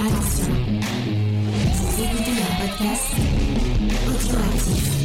[0.00, 0.54] Attention,
[1.74, 3.14] vous écoutez un podcast
[4.06, 4.97] audioactif.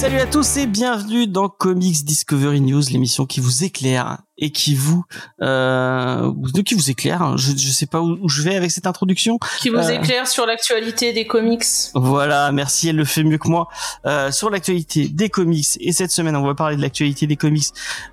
[0.00, 4.74] Salut à tous et bienvenue dans Comics Discovery News, l'émission qui vous éclaire et qui
[4.74, 5.04] vous
[5.42, 6.32] euh,
[6.64, 7.20] qui vous éclaire.
[7.20, 7.34] hein.
[7.36, 9.38] Je, je sais pas où, où je vais avec cette introduction.
[9.60, 9.88] qui vous Euh.
[9.90, 11.64] éclaire sur l'actualité des comics.
[11.94, 13.68] Voilà, merci, elle le fait mieux que moi.
[14.06, 17.66] Euh, sur l'actualité des comics, et cette semaine, on va parler de l'actualité des comics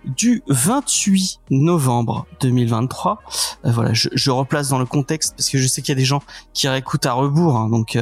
[0.04, 3.22] du 28 novembre 2023.
[3.64, 6.00] Euh, voilà, je, je replace dans le contexte parce que je sais qu'il y a
[6.00, 6.22] des gens
[6.54, 7.98] qui réécoutent à rebours, hein, donc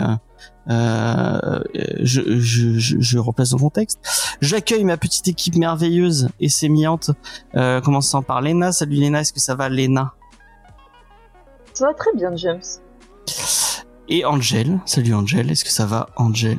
[0.70, 1.60] euh,
[2.02, 4.00] je, je, je, je replace dans le contexte.
[4.42, 7.12] J'accueille ma petite équipe merveilleuse et sémillante,
[7.56, 8.72] euh, commençant par Lena.
[8.72, 10.14] Salut Lena, est-ce que ça va Lena
[11.73, 12.62] Ça va très bien, James.
[14.08, 14.80] Et Angel.
[14.86, 16.58] Salut Angel, est-ce que ça va Angel?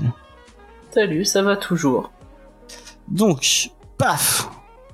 [0.91, 2.11] Salut, ça va toujours.
[3.09, 4.49] Donc, paf,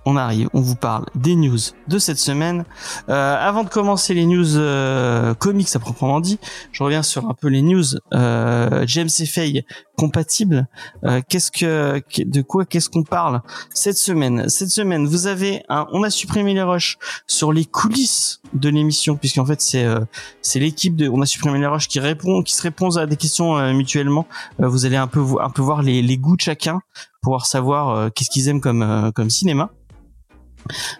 [0.04, 1.58] on arrive, on vous parle des news
[1.88, 2.64] de cette semaine.
[3.08, 6.38] Euh, avant de commencer les news euh, comics à proprement dit,
[6.72, 9.64] je reviens sur un peu les news euh, James et Faye
[9.96, 10.66] compatibles.
[11.04, 13.42] Euh, qu'est-ce que, de quoi, qu'est-ce qu'on parle
[13.72, 14.48] cette semaine?
[14.48, 19.16] Cette semaine, vous avez, un, on a supprimé les rushs sur les coulisses de l'émission,
[19.16, 20.00] puisqu'en fait c'est euh,
[20.40, 23.16] c'est l'équipe de, on a supprimé les rushs qui répond, qui se répondent à des
[23.16, 24.26] questions euh, mutuellement.
[24.58, 26.80] Vous allez un peu un peu voir les, les goûts de chacun
[27.22, 29.70] pouvoir savoir qu'est-ce qu'ils aiment comme comme cinéma.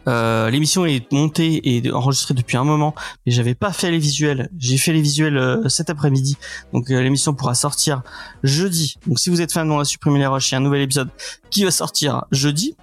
[0.09, 4.49] Euh, L'émission est montée et enregistrée depuis un moment, mais j'avais pas fait les visuels.
[4.59, 6.37] J'ai fait les visuels euh, cet après-midi,
[6.73, 8.03] donc euh, l'émission pourra sortir
[8.43, 8.97] jeudi.
[9.07, 10.51] Donc si vous êtes fan, on a supprimé les rushs.
[10.51, 11.11] Il y a un nouvel épisode
[11.51, 12.77] qui va sortir jeudi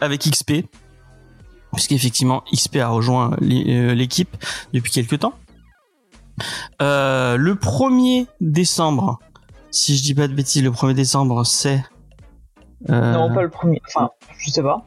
[0.00, 0.66] avec XP,
[1.72, 4.36] puisqu'effectivement XP a rejoint l'é- l'équipe
[4.72, 5.34] depuis quelques temps.
[6.80, 9.18] Le 1er décembre,
[9.70, 11.82] si je dis pas de bêtises, le 1er décembre, c'est
[12.88, 13.80] Non, pas le premier.
[13.88, 14.84] Enfin, je sais pas.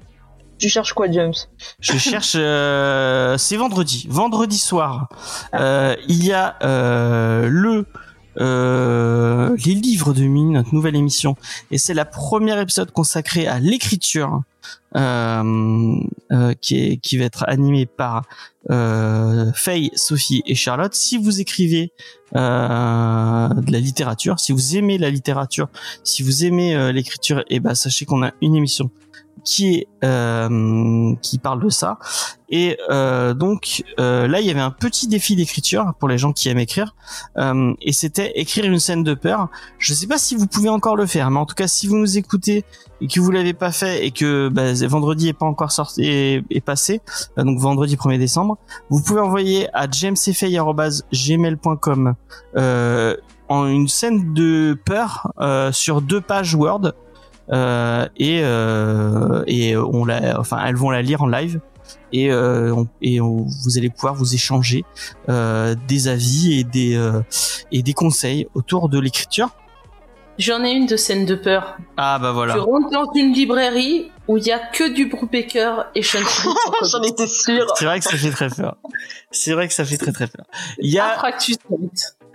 [0.58, 1.33] Tu cherches quoi, James?
[1.80, 2.33] Je cherche.
[2.36, 4.07] euh, c'est vendredi.
[4.09, 5.09] Vendredi soir,
[5.53, 7.85] euh, il y a euh, le
[8.40, 11.35] euh, les livres de mine, notre nouvelle émission,
[11.72, 14.41] et c'est la première épisode consacrée à l'écriture,
[14.96, 15.96] euh,
[16.31, 18.25] euh, qui est qui va être animée par
[18.69, 20.94] euh, Faye, Sophie et Charlotte.
[20.94, 21.94] Si vous écrivez
[22.35, 25.67] euh, de la littérature, si vous aimez la littérature,
[26.03, 28.91] si vous aimez l'écriture, et ben sachez qu'on a une émission
[29.44, 31.98] qui est euh, qui parle de ça.
[32.50, 36.34] Et euh, donc euh, là il y avait un petit défi d'écriture pour les gens
[36.34, 36.96] qui aiment écrire.
[37.38, 39.50] Euh, et c'était écrire une scène de peur.
[39.80, 41.97] Je sais pas si vous pouvez encore le faire mais en tout cas si vous
[41.97, 42.64] nous écoutez
[43.02, 46.44] et que vous l'avez pas fait et que bah, vendredi est pas encore sorti est,
[46.50, 47.02] est passé
[47.38, 48.58] euh, donc vendredi 1er décembre
[48.90, 52.16] vous pouvez envoyer à jamesfay@gmail.com
[52.56, 53.16] euh,
[53.50, 56.94] en une scène de peur euh, sur deux pages Word
[57.52, 61.59] et euh, et on la enfin elles vont la lire en live
[62.12, 64.84] et euh, on- et on- vous allez pouvoir vous échanger
[65.30, 67.22] euh, des avis et des euh,
[67.72, 69.50] et des conseils autour de l'écriture
[70.40, 71.78] J'en ai une de scène de peur.
[71.97, 75.85] ah bah Tu voilà rentres dans une librairie où il y a que du Brubaker
[75.96, 76.19] et Sean
[76.91, 77.66] J'en étais sûr.
[77.75, 78.78] c'est vrai que ça fait très peur
[79.31, 80.46] c'est vrai que ça fait très très peur
[80.79, 81.16] il y a.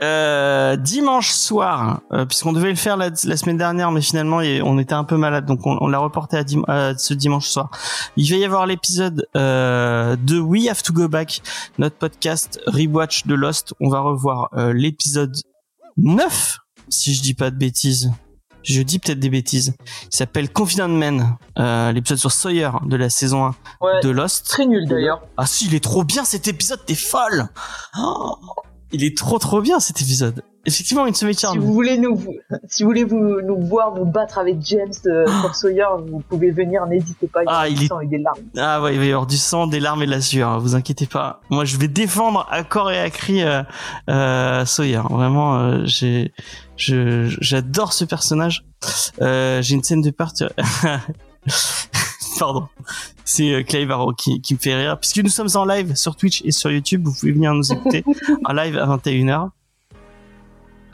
[0.03, 4.79] Euh, dimanche soir, euh, puisqu'on devait le faire la, la semaine dernière, mais finalement on
[4.79, 7.71] était un peu malade, donc on, on l'a reporté à, dim- à ce dimanche soir.
[8.17, 11.43] Il va y avoir l'épisode euh, de We Have to Go Back,
[11.79, 13.75] notre podcast rewatch de Lost.
[13.81, 15.37] On va revoir euh, l'épisode
[15.99, 18.11] 9, si je dis pas de bêtises.
[18.65, 19.75] Je dis peut-être des bêtises.
[20.13, 24.01] Il s'appelle Confident Man, euh, l'épisode sur Sawyer de la saison 1 Ouais.
[24.03, 24.47] de Lost.
[24.49, 25.21] Très nul d'ailleurs.
[25.37, 27.49] Ah si, il est trop bien cet épisode, t'es folle
[27.99, 28.37] Oh,
[28.93, 30.43] Il est trop trop bien cet épisode.
[30.65, 31.59] Effectivement, une semaine Si charme.
[31.59, 32.23] vous voulez nous,
[32.69, 36.53] si vous voulez vous, nous voir nous battre avec James euh, pour Sawyer, vous pouvez
[36.53, 37.43] venir, n'hésitez pas.
[37.43, 38.39] Il y a Ah, du il est- sang et des larmes.
[38.57, 40.59] Ah ouais, il va y avoir du sang, des larmes et de la sueur, hein,
[40.59, 41.41] vous inquiétez pas.
[41.51, 43.63] Moi, je vais défendre à corps et à cri euh,
[44.09, 45.01] euh, Sawyer.
[45.11, 46.33] Vraiment, euh, j'ai,
[46.77, 48.65] je, j'adore ce personnage.
[49.21, 50.45] Euh, j'ai une scène de partie.
[52.43, 52.67] Pardon.
[53.25, 54.99] C'est euh, Clay Barrow qui, qui me fait rire.
[54.99, 58.05] Puisque nous sommes en live sur Twitch et sur YouTube, vous pouvez venir nous écouter
[58.45, 59.51] en live à 21h.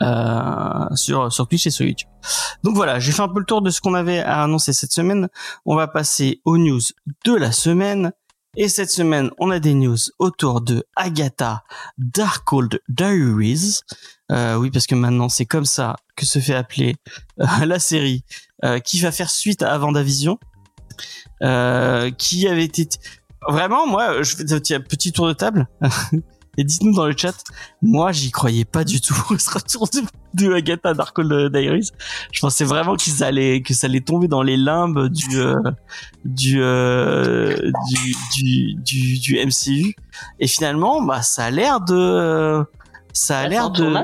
[0.03, 2.07] Euh, sur, sur Twitch et sur YouTube.
[2.63, 4.91] Donc voilà, j'ai fait un peu le tour de ce qu'on avait à annoncer cette
[4.91, 5.27] semaine.
[5.65, 6.81] On va passer aux news
[7.25, 8.11] de la semaine.
[8.55, 11.63] Et cette semaine, on a des news autour de Agatha
[11.97, 13.79] Darkhold Diaries.
[14.31, 16.95] Euh, oui, parce que maintenant, c'est comme ça que se fait appeler
[17.39, 18.23] euh, la série
[18.63, 20.37] euh, qui va faire suite à Vendavision.
[21.41, 22.87] Euh, qui avait été...
[23.47, 25.67] Vraiment, moi, je fais un petit tour de table.
[26.59, 27.41] Et dites-nous dans le chat,
[27.81, 30.01] moi j'y croyais pas du tout ce retour de,
[30.33, 31.91] de Agatha Darkhold Diaries.
[32.33, 35.55] Je pensais vraiment qu'ils allaient que ça allait tomber dans les limbes du euh,
[36.25, 37.55] du, euh,
[37.87, 39.95] du, du du du MCU.
[40.41, 42.65] Et finalement, bah ça a l'air de
[43.13, 43.95] ça a l'air de.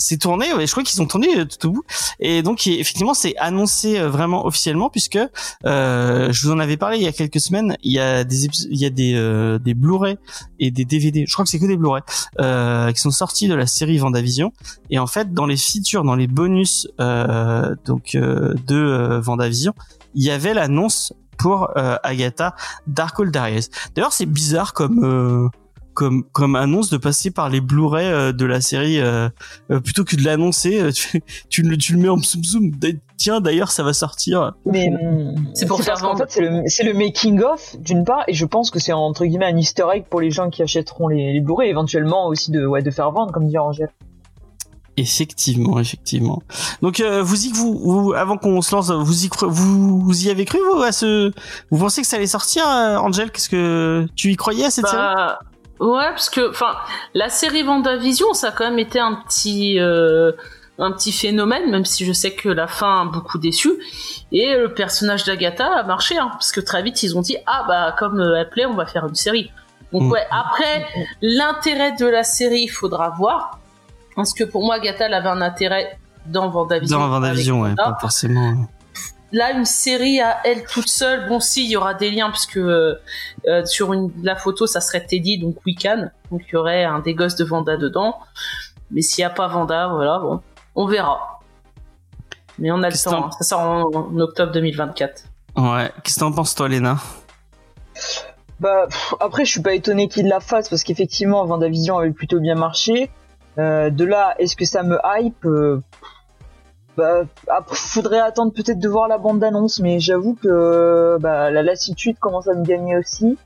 [0.00, 1.84] C'est tourné je crois qu'ils ont tourné euh, tout au bout.
[2.18, 5.18] Et donc effectivement c'est annoncé euh, vraiment officiellement puisque
[5.66, 8.46] euh, je vous en avais parlé il y a quelques semaines il y a des
[8.46, 10.16] il y a des euh, des Blu-ray
[10.58, 12.02] et des DVD je crois que c'est que des Blu-ray
[12.40, 14.52] euh, qui sont sortis de la série Vendavision.
[14.90, 19.74] Et en fait dans les features dans les bonus euh, donc de Vendavision
[20.14, 22.54] il y avait l'annonce pour Agatha
[22.86, 23.70] Darkhold Darius.
[23.94, 25.50] D'ailleurs c'est bizarre comme
[26.00, 29.28] comme comme annonce de passer par les Blu-ray euh, de la série euh,
[29.70, 31.20] euh, plutôt que de l'annoncer euh, tu,
[31.50, 32.70] tu, le tu le mets en zoom zoom.
[33.18, 34.54] Tiens d'ailleurs ça va sortir.
[34.64, 36.24] Mais hum, C'est pour faire vendre.
[36.26, 39.56] fait c'est le, making of d'une part et je pense que c'est entre guillemets un
[39.58, 42.90] Easter egg pour les gens qui achèteront les, les Blu-ray éventuellement aussi de ouais de
[42.90, 43.90] faire vendre comme dit Angèle.
[44.96, 46.42] effectivement effectivement.
[46.80, 50.30] Donc euh, vous y vous, vous avant qu'on se lance vous y vous, vous y
[50.30, 51.30] avez cru vous à ce
[51.70, 54.86] vous pensez que ça allait sortir euh, Angel qu'est-ce que tu y croyais à cette
[54.86, 54.96] série?
[54.96, 55.40] Bah,
[55.80, 56.74] ouais, parce que, enfin,
[57.14, 60.32] la série Vendavision, ça a quand même été un petit, euh,
[60.78, 63.70] un petit phénomène, même si je sais que la fin a beaucoup déçu.
[64.32, 67.64] Et le personnage d'Agatha a marché, hein, parce que très vite ils ont dit, ah
[67.66, 69.50] bah comme euh, elle plaît, on va faire une série.
[69.92, 70.10] Donc Mm.
[70.12, 70.86] ouais, après,
[71.20, 73.58] l'intérêt de la série, il faudra voir.
[74.14, 76.98] Parce que pour moi, Agatha, elle avait un intérêt dans Vendavision.
[76.98, 78.54] dans Vendavision ouais pas forcément
[79.32, 81.28] là une série à elle toute seule.
[81.28, 83.00] Bon si il y aura des liens puisque euh,
[83.46, 87.00] euh, sur une la photo ça serait Teddy donc Wiccan donc il y aurait un
[87.00, 88.18] des gosses de Vanda dedans.
[88.90, 90.40] Mais s'il y a pas Vanda voilà bon
[90.74, 91.40] on verra.
[92.58, 93.30] Mais on a le que temps hein.
[93.38, 95.24] ça sort en, en octobre 2024
[95.56, 95.92] ouais.
[96.02, 96.98] Qu'est-ce que t'en penses toi Léna?
[98.60, 102.40] Bah pff, après je suis pas étonné qu'il la fasse parce qu'effectivement Vendavision avait plutôt
[102.40, 103.10] bien marché.
[103.58, 105.44] Euh, de là est-ce que ça me hype?
[105.44, 105.82] Euh,
[107.00, 111.62] bah, après, faudrait attendre peut-être de voir la bande d'annonce, mais j'avoue que bah, la
[111.62, 113.36] lassitude commence à me gagner aussi.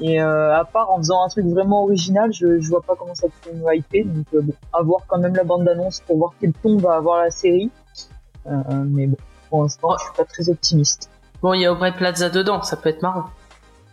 [0.00, 3.14] Et euh, à part en faisant un truc vraiment original, je, je vois pas comment
[3.16, 4.04] ça peut me hyper.
[4.06, 6.94] Donc euh, bon, à voir quand même la bande d'annonce pour voir quel ton va
[6.94, 7.70] avoir la série.
[8.46, 8.52] Euh,
[8.86, 9.16] mais bon,
[9.50, 11.10] pour l'instant, je suis pas très optimiste.
[11.42, 13.24] bon il y a Aubrey Plaza dedans ça peut être marrant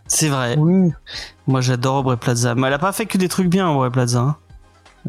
[0.07, 0.91] c'est vrai Oui.
[1.47, 4.19] moi j'adore Aubrey Plaza mais elle a pas fait que des trucs bien Aubrey Plaza
[4.19, 4.35] hein.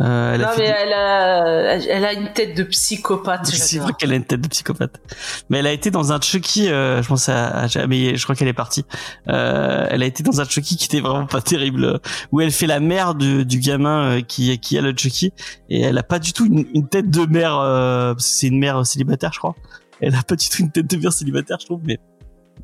[0.00, 3.78] Euh, elle a non fait mais elle a elle a une tête de psychopathe C'est
[3.78, 5.00] vrai qu'elle a une tête de psychopathe.
[5.48, 8.34] Mais elle a été dans un Chucky, euh, je pense à, à- mais je crois
[8.34, 8.84] qu'elle est partie.
[9.28, 11.98] Euh, elle a été dans un Chucky qui était vraiment pas terrible,
[12.30, 15.32] où elle fait la mère du, du gamin qui qui a le Chucky
[15.70, 17.58] et elle a pas du tout une, une tête de mère.
[17.58, 19.54] euh, c'est une mère célibataire, je crois.
[20.02, 21.80] Elle a pas du tout une tête de mère célibataire, je trouve.
[21.84, 21.98] Mais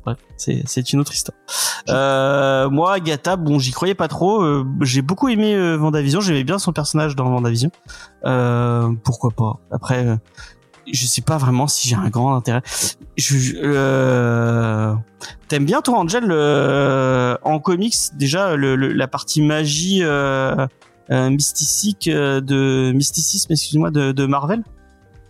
[0.05, 1.37] bref, c'est une autre histoire.
[1.89, 4.41] Euh, moi, Agatha, bon, j'y croyais pas trop.
[4.41, 6.21] euh, J'ai beaucoup aimé euh, Vendavision.
[6.21, 7.71] J'aimais bien son personnage dans Vendavision.
[8.25, 10.15] Euh, pourquoi pas Après, euh,
[10.91, 12.61] je sais pas vraiment si j'ai un grand intérêt.
[13.17, 14.93] Je, euh,
[15.47, 16.25] t'aimes bien toi, Angel,
[17.43, 20.03] en comics déjà le, le- la partie magie
[21.09, 24.63] mystique de mysticisme, excuse-moi, de, de Marvel?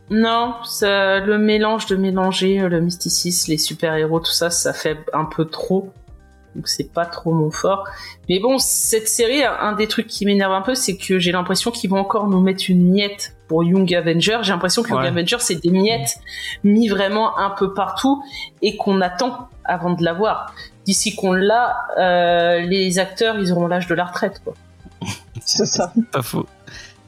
[0.10, 4.98] Non, ça, le mélange de mélanger euh, le mysticisme, les super-héros, tout ça, ça fait
[5.14, 5.92] un peu trop.
[6.56, 7.84] Donc c'est pas trop mon fort.
[8.30, 11.32] Mais bon, cette série, un un des trucs qui m'énerve un peu, c'est que j'ai
[11.32, 14.40] l'impression qu'ils vont encore nous mettre une miette pour Young Avenger.
[14.44, 14.98] J'ai l'impression que Ouais.
[14.98, 16.20] Young Avenger, c'est des miettes
[16.64, 18.24] mis vraiment un peu partout
[18.62, 20.54] et qu'on attend avant de l'avoir.
[20.86, 24.54] D'ici qu'on l'a, euh, les acteurs, ils auront l'âge de la retraite, quoi.
[25.42, 25.92] C'est ça.
[26.12, 26.46] Pas faux.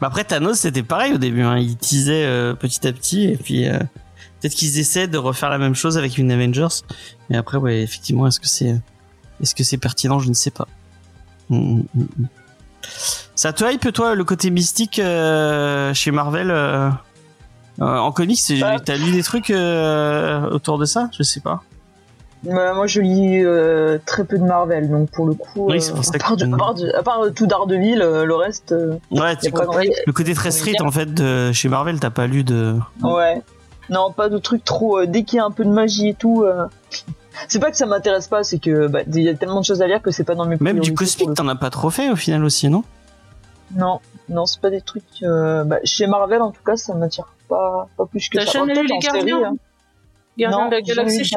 [0.02, 1.42] Mais après Thanos, c'était pareil au début.
[1.42, 1.58] Hein.
[1.58, 3.80] Il teasait euh, petit à petit et puis euh,
[4.40, 6.84] peut-être qu'ils essaient de refaire la même chose avec une Avengers.
[7.30, 8.80] Mais après, ouais, effectivement, est-ce que c'est
[9.42, 10.20] est-ce que c'est pertinent?
[10.20, 10.68] Je ne sais pas.
[11.50, 12.28] Mm, mm, mm.
[13.36, 16.90] Ça te hype toi le côté mystique euh, chez Marvel euh,
[17.82, 18.40] euh, en comics?
[18.60, 18.78] Bah.
[18.80, 21.10] T'as lu des trucs euh, autour de ça?
[21.18, 21.64] Je sais pas.
[22.44, 25.94] Bah, moi, je lis euh, très peu de Marvel, donc pour le coup, Oui, euh,
[25.96, 28.24] pour ça à, part tu- de- à part de- à part, euh, tout Daredevil, euh,
[28.24, 31.70] le reste, euh, Ouais, tu- pas grand le côté très street en fait de chez
[31.70, 32.75] Marvel, t'as pas lu de.
[33.01, 33.42] Ouais.
[33.89, 35.00] Non, pas de trucs trop.
[35.00, 36.44] euh, dès qu'il y a un peu de magie et tout.
[36.44, 36.65] euh,
[37.48, 39.82] C'est pas que ça m'intéresse pas, c'est que bah, il y a tellement de choses
[39.82, 41.89] à lire que c'est pas dans mes Même du cosmique, le t'en as pas trop
[41.89, 42.84] fait au final aussi, non?
[43.75, 44.00] Non,
[44.30, 45.04] non, c'est pas des trucs.
[45.24, 48.51] euh, bah, chez Marvel, en tout cas, ça m'attire pas, pas plus que T'as ça.
[48.60, 49.56] jamais lu les Gardiens hein.
[50.38, 51.30] Gardien Non, de la j'ai jamais lu Galaxie,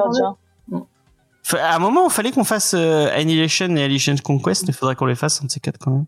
[1.52, 4.96] À un moment, il fallait qu'on fasse euh, Annihilation et Annihilation Conquest, mais il faudrait
[4.96, 6.06] qu'on les fasse un de ces quatre quand même.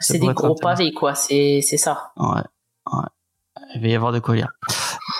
[0.00, 1.14] C'est des gros pavés, quoi.
[1.14, 2.12] C'est ça.
[2.16, 2.42] Ouais,
[2.92, 3.02] ouais.
[3.74, 4.48] Il va y avoir de quoi lire.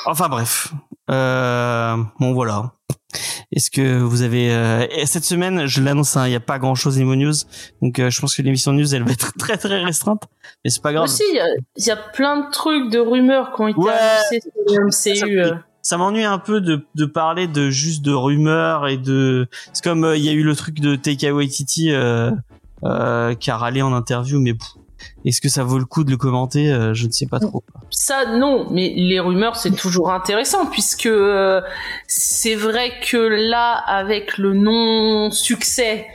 [0.06, 0.72] Enfin bref.
[1.10, 2.72] Euh, bon voilà.
[3.52, 6.58] Est-ce que vous avez euh, et cette semaine, je l'annonce, hein, il n'y a pas
[6.58, 7.34] grand-chose niveau news,
[7.82, 10.22] donc euh, je pense que l'émission news, elle va être très très restreinte,
[10.64, 11.04] mais c'est pas grave.
[11.04, 13.78] Aussi, il y a, il y a plein de trucs, de rumeurs qui ont été
[13.78, 13.92] Ouais.
[14.76, 15.54] annoncés sur le MCU.
[15.84, 19.46] Ça m'ennuie un peu de, de parler de juste de rumeurs et de.
[19.74, 22.30] C'est comme euh, il y a eu le truc de Taika Waititi euh,
[22.84, 24.54] euh, qui a râlé en interview, mais
[25.26, 27.62] est-ce que ça vaut le coup de le commenter Euh, Je ne sais pas trop.
[27.90, 31.60] Ça, non, mais les rumeurs, c'est toujours intéressant, puisque euh,
[32.06, 36.06] c'est vrai que là, avec le non-succès,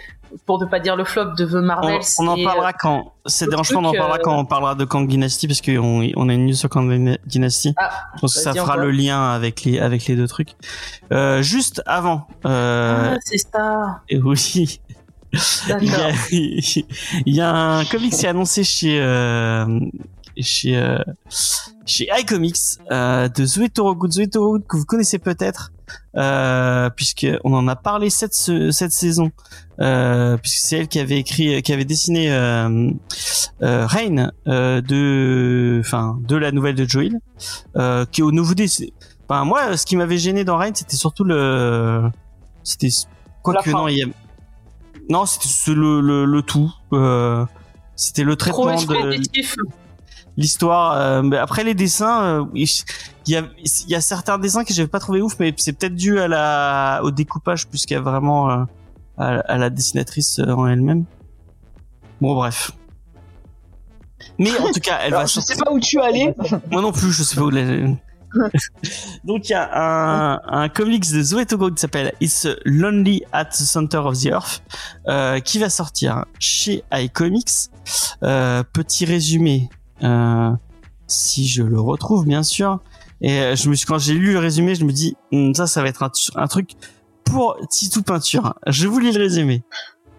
[0.46, 3.14] pour ne pas dire le flop de The Marvel, on en parlera quand.
[3.26, 6.30] C'est dérangeant, on en parlera euh, quand on parlera de Kang Dynasty parce qu'on on
[6.30, 7.74] a une news sur Kang Dynasty.
[7.78, 10.56] Ah, Je pense que ça fera le lien avec les avec les deux trucs.
[11.12, 12.28] Euh, juste avant.
[12.46, 14.02] Euh, Ah, c'est ça.
[14.10, 14.80] et oui.
[15.82, 19.80] Il y, a, il y a un comics qui est annoncé chez euh,
[20.42, 20.98] chez euh,
[21.86, 22.58] chez iComics
[22.92, 25.72] euh, de Zoé Torogood, Zoé Torogood que vous connaissez peut-être
[26.16, 29.32] euh, puisque on en a parlé cette ce- cette saison
[29.80, 32.90] euh, puisque c'est elle qui avait écrit qui avait dessiné euh,
[33.62, 37.20] Rain de enfin de la nouvelle de Joel
[38.12, 38.54] qui est au nouveau
[39.28, 42.04] enfin moi ce qui m'avait gêné dans Rain c'était surtout le
[42.64, 42.90] c'était
[43.42, 43.78] quoi La que fin.
[43.80, 44.06] non il y a
[45.12, 46.72] non, c'était le, le, le tout.
[47.96, 49.18] C'était le traitement de.
[50.40, 50.94] L'histoire.
[50.94, 52.68] euh, mais après les dessins, euh, il
[53.28, 55.96] y a, il y a certains dessins que j'avais pas trouvé ouf, mais c'est peut-être
[55.96, 58.64] dû à la, au découpage plus qu'à vraiment euh,
[59.18, 61.06] à, à la dessinatrice euh, en elle-même.
[62.22, 62.72] Bon, bref.
[64.38, 65.64] Mais en tout cas, elle Alors, va je sais sortir.
[65.66, 66.36] pas où tu allais.
[66.72, 67.62] Moi non plus, je sais pas où la...
[69.24, 73.46] Donc il y a un, un comics de Zoé Togo qui s'appelle It's Lonely at
[73.46, 74.62] the Center of the Earth
[75.08, 77.50] euh, qui va sortir chez iComics.
[78.22, 79.70] Euh, petit résumé,
[81.08, 82.80] si je le retrouve bien sûr.
[83.22, 85.68] Et euh, je me suis, quand j'ai lu le résumé, je me dis Hum, ça,
[85.68, 86.72] ça va être un, un truc
[87.26, 88.56] pour Titou Peinture.
[88.68, 89.64] Je vous lis le résumé.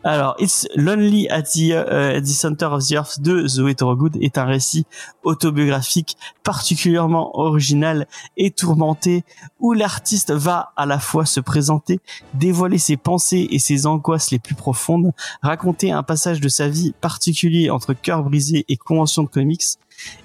[0.03, 4.39] Alors, It's Lonely at the, euh, the Center of the Earth de Zoé Torogood est
[4.39, 4.87] un récit
[5.25, 8.07] autobiographique particulièrement original
[8.39, 9.25] et tourmenté
[9.59, 12.01] où l'artiste va à la fois se présenter,
[12.33, 16.95] dévoiler ses pensées et ses angoisses les plus profondes, raconter un passage de sa vie
[17.03, 19.65] particulier entre cœur brisé et convention de comics,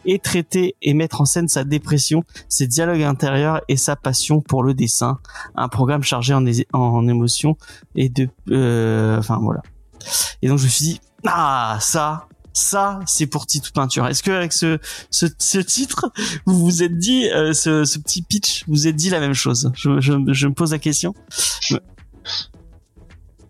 [0.05, 4.63] et traiter et mettre en scène sa dépression, ses dialogues intérieurs et sa passion pour
[4.63, 5.19] le dessin.
[5.55, 7.57] Un programme chargé en, en émotions
[7.95, 8.29] et de...
[8.51, 9.61] euh, enfin voilà.
[10.41, 14.05] Et donc je me suis dit, ah ça, ça c'est pour Titou Peinture.
[14.07, 14.79] Est-ce que avec ce,
[15.09, 16.11] ce, ce titre,
[16.45, 19.71] vous vous êtes dit, euh, ce, ce petit pitch, vous êtes dit la même chose?
[19.75, 21.13] Je, je, je me pose la question.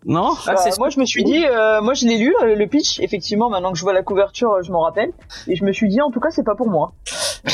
[0.06, 2.54] Non Ah, Bah, c'est moi, je me suis dit, euh, moi, je l'ai lu, le
[2.56, 3.00] le pitch.
[3.00, 5.12] Effectivement, maintenant que je vois la couverture, euh, je m'en rappelle.
[5.48, 6.94] Et je me suis dit, en tout cas, c'est pas pour moi.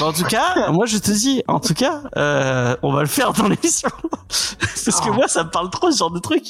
[0.02, 3.34] En tout cas, moi je te dis, en tout cas, euh, on va le faire
[3.34, 3.90] dans l'émission
[4.30, 5.14] parce que Ah.
[5.14, 6.44] moi ça me parle trop ce genre de truc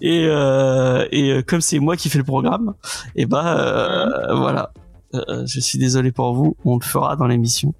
[0.00, 2.74] et euh, et euh, comme c'est moi qui fais le programme,
[3.14, 4.72] et bah euh, voilà.
[5.14, 7.72] Euh, je suis désolé pour vous, on le fera dans l'émission.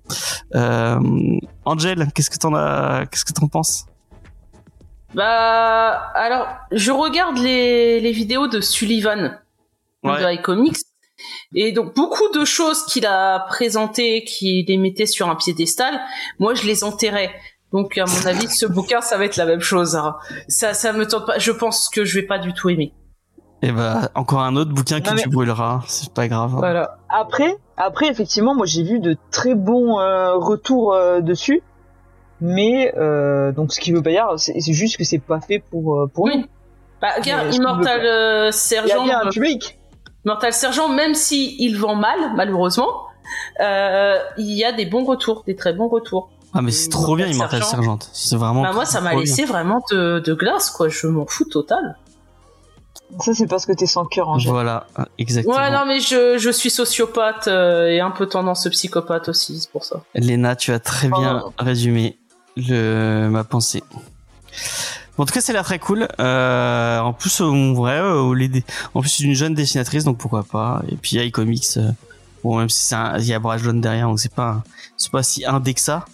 [0.55, 0.99] Euh,
[1.67, 3.85] Angel, qu'est-ce que t'en as, qu'est-ce que t'en penses?
[5.15, 9.39] Bah, alors, je regarde les, les vidéos de Sullivan
[10.05, 10.23] Ouais.
[10.23, 10.77] de iComics.
[11.55, 15.99] Et donc, beaucoup de choses qu'il a présentées, qu'il les mettait sur un piédestal,
[16.39, 17.31] moi, je les enterrais.
[17.73, 19.97] Donc, à mon avis, ce bouquin, ça va être la même chose.
[19.97, 20.15] hein.
[20.47, 21.39] Ça, ça me tente pas.
[21.39, 22.95] Je pense que je vais pas du tout aimer.
[23.61, 26.53] Et bah encore un autre bouquin que Non, mais- tu brûleras, c'est pas grave.
[26.57, 26.99] Voilà.
[27.09, 31.61] Après, après, effectivement, moi, j'ai vu de très bons euh, retours euh, dessus.
[32.41, 35.59] Mais, euh, donc, ce qui veut pas dire, c'est c'est juste que c'est pas fait
[35.59, 36.25] pour, euh, pour.
[36.25, 36.47] Oui.
[37.01, 39.05] Bah, regarde, Immortal euh, Il y a Sergent.
[39.05, 39.79] bien un euh, public.
[40.25, 42.89] Immortal Sergent, même si il vend mal, malheureusement,
[43.61, 46.31] euh, il y a des bons retours, des très bons retours.
[46.55, 47.99] Ah mais c'est trop bien Immortal Sergent.
[47.99, 48.63] Sergent, c'est vraiment.
[48.63, 50.89] Bah, moi, ça m'a laissé vraiment de, de glace, quoi.
[50.89, 51.97] Je m'en fous total.
[53.21, 54.35] Ça, c'est parce que t'es sans cœur, bien.
[54.35, 54.51] Angèle.
[54.53, 54.87] Voilà,
[55.19, 55.57] exactement.
[55.57, 59.71] Ouais, non, mais je, je suis sociopathe euh, et un peu tendance psychopathe aussi, c'est
[59.71, 60.03] pour ça.
[60.15, 61.53] Léna, tu as très bien Oh.
[61.59, 62.19] résumé
[62.69, 63.83] le, ma pensée.
[65.17, 66.07] Bon, en tout cas, c'est là très cool.
[66.21, 70.45] Euh, en plus, en vrai, euh, les en plus, c'est une jeune dessinatrice, donc pourquoi
[70.45, 70.83] pas.
[70.91, 71.91] Et puis, iComics, euh,
[72.45, 74.63] bon, même si c'est un, il y a Brad Jaune derrière, donc c'est pas,
[74.97, 76.05] c'est pas si indé que ça.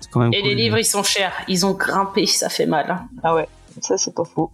[0.00, 0.48] C'est quand même Et cool.
[0.50, 1.32] les livres, ils sont chers.
[1.48, 2.90] Ils ont grimpé, ça fait mal.
[2.90, 3.08] hein.
[3.22, 3.48] Ah ouais,
[3.82, 4.50] ça, c'est pas faux.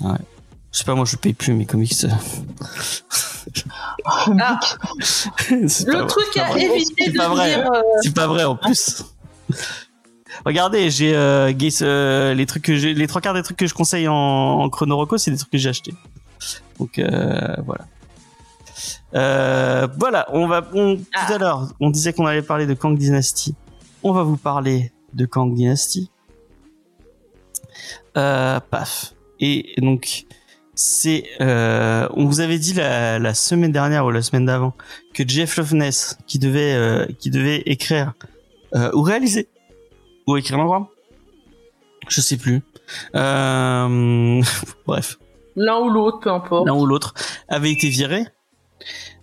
[0.00, 1.94] Je sais pas, moi, je paye plus mes comics.
[4.04, 4.60] Ah,
[5.86, 7.54] le truc à éviter C'est de pas vrai.
[7.56, 7.70] dire.
[7.72, 9.02] euh, C'est pas vrai en plus.
[10.46, 11.52] Regardez, j'ai euh,
[11.82, 14.68] euh, les trucs que j'ai, les trois quarts des trucs que je conseille en, en
[14.68, 15.94] Chrono Roco, c'est des trucs que j'ai achetés.
[16.78, 17.86] Donc euh, voilà.
[19.14, 20.68] Euh, voilà, on va.
[20.74, 21.32] On, Tout Ah.
[21.34, 23.54] à l'heure, on disait qu'on allait parler de Kang Dynasty.
[24.02, 26.10] On va vous parler de Kang Dynasty.
[28.16, 29.14] Euh, paf.
[29.38, 30.24] et donc
[30.74, 34.74] c'est euh, on vous avait dit la, la semaine dernière ou la semaine d'avant
[35.14, 38.14] que Jeff Loveness qui devait euh, qui devait écrire
[38.74, 39.48] euh, ou réaliser
[40.32, 40.90] ou écrire l'endroit
[42.08, 42.62] je sais plus
[43.14, 44.42] euh,
[44.86, 45.18] bref
[45.56, 46.66] L'un ou l'autre, peu importe.
[46.68, 47.14] l'un ou l'autre
[47.48, 48.24] avait été viré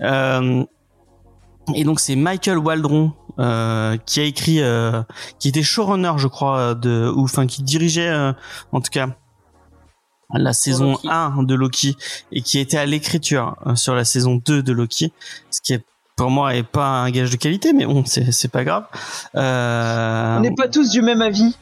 [0.01, 0.63] euh,
[1.74, 5.01] et donc c'est Michael Waldron euh, qui a écrit euh,
[5.39, 8.33] qui était showrunner je crois de ou enfin qui dirigeait euh,
[8.71, 9.07] en tout cas
[10.33, 11.07] la saison Loki.
[11.09, 11.95] 1 de Loki
[12.31, 15.13] et qui était à l'écriture euh, sur la saison 2 de Loki
[15.51, 15.85] ce qui est
[16.15, 18.86] pour moi est pas un gage de qualité mais bon c'est c'est pas grave
[19.36, 21.55] euh, On n'est pas tous du même avis.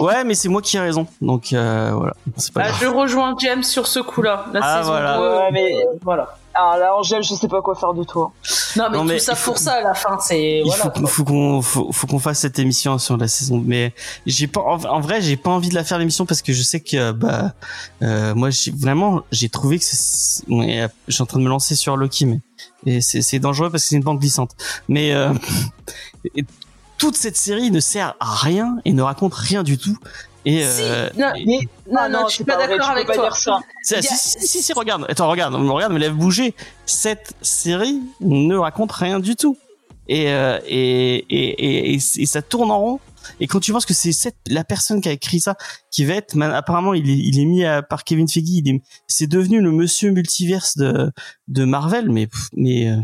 [0.00, 2.14] ouais mais c'est moi qui ai raison donc euh, voilà
[2.52, 4.46] pas Ah, grave je rejoins James sur ce coup-là.
[4.52, 5.16] La Ah, saison voilà.
[5.18, 6.36] 2, Ouais, mais- voilà.
[6.56, 8.32] Alors là, Angèle, je sais pas quoi faire de toi.
[8.76, 10.82] Non, mais Non, mais tout ça pour ça à la fin, c'est il voilà.
[10.84, 13.92] faut, qu'on- faut qu'on faut, faut qu'on fasse cette émission sur la saison mais
[14.26, 16.62] j'ai pas en, en vrai j'ai pas envie de la faire l'émission parce que je
[16.62, 17.52] sais que bah
[18.02, 21.44] euh, moi j'ai vraiment j'ai trouvé que c'est ouais, euh, je suis en train de
[21.44, 22.40] me lancer sur Loki mais
[22.86, 24.52] et c'est c'est dangereux parce que c'est une bande glissante
[24.88, 25.32] mais euh,
[26.36, 26.44] et
[26.98, 29.96] toute cette série ne sert à rien et ne raconte rien du tout
[30.44, 31.58] et, Si, euh, non, et- Mais
[31.90, 33.24] Non, ah non, je suis pas d'accord avec pas toi.
[33.24, 33.60] dire ça.
[33.82, 36.54] si, si, si, si, regarde attends regarde regarde me lève bouger
[36.86, 39.56] cette série ne raconte rien du tout
[40.08, 43.00] et euh, et, et, et, et, et ça tourne en rond
[43.40, 45.56] et quand tu penses que c'est cette la personne qui a écrit ça
[45.90, 48.68] qui va être man- apparemment il est, il est mis à, par Kevin Feige il
[48.68, 51.10] est c'est devenu le monsieur multiverse de
[51.48, 52.96] de Marvel mais mais euh,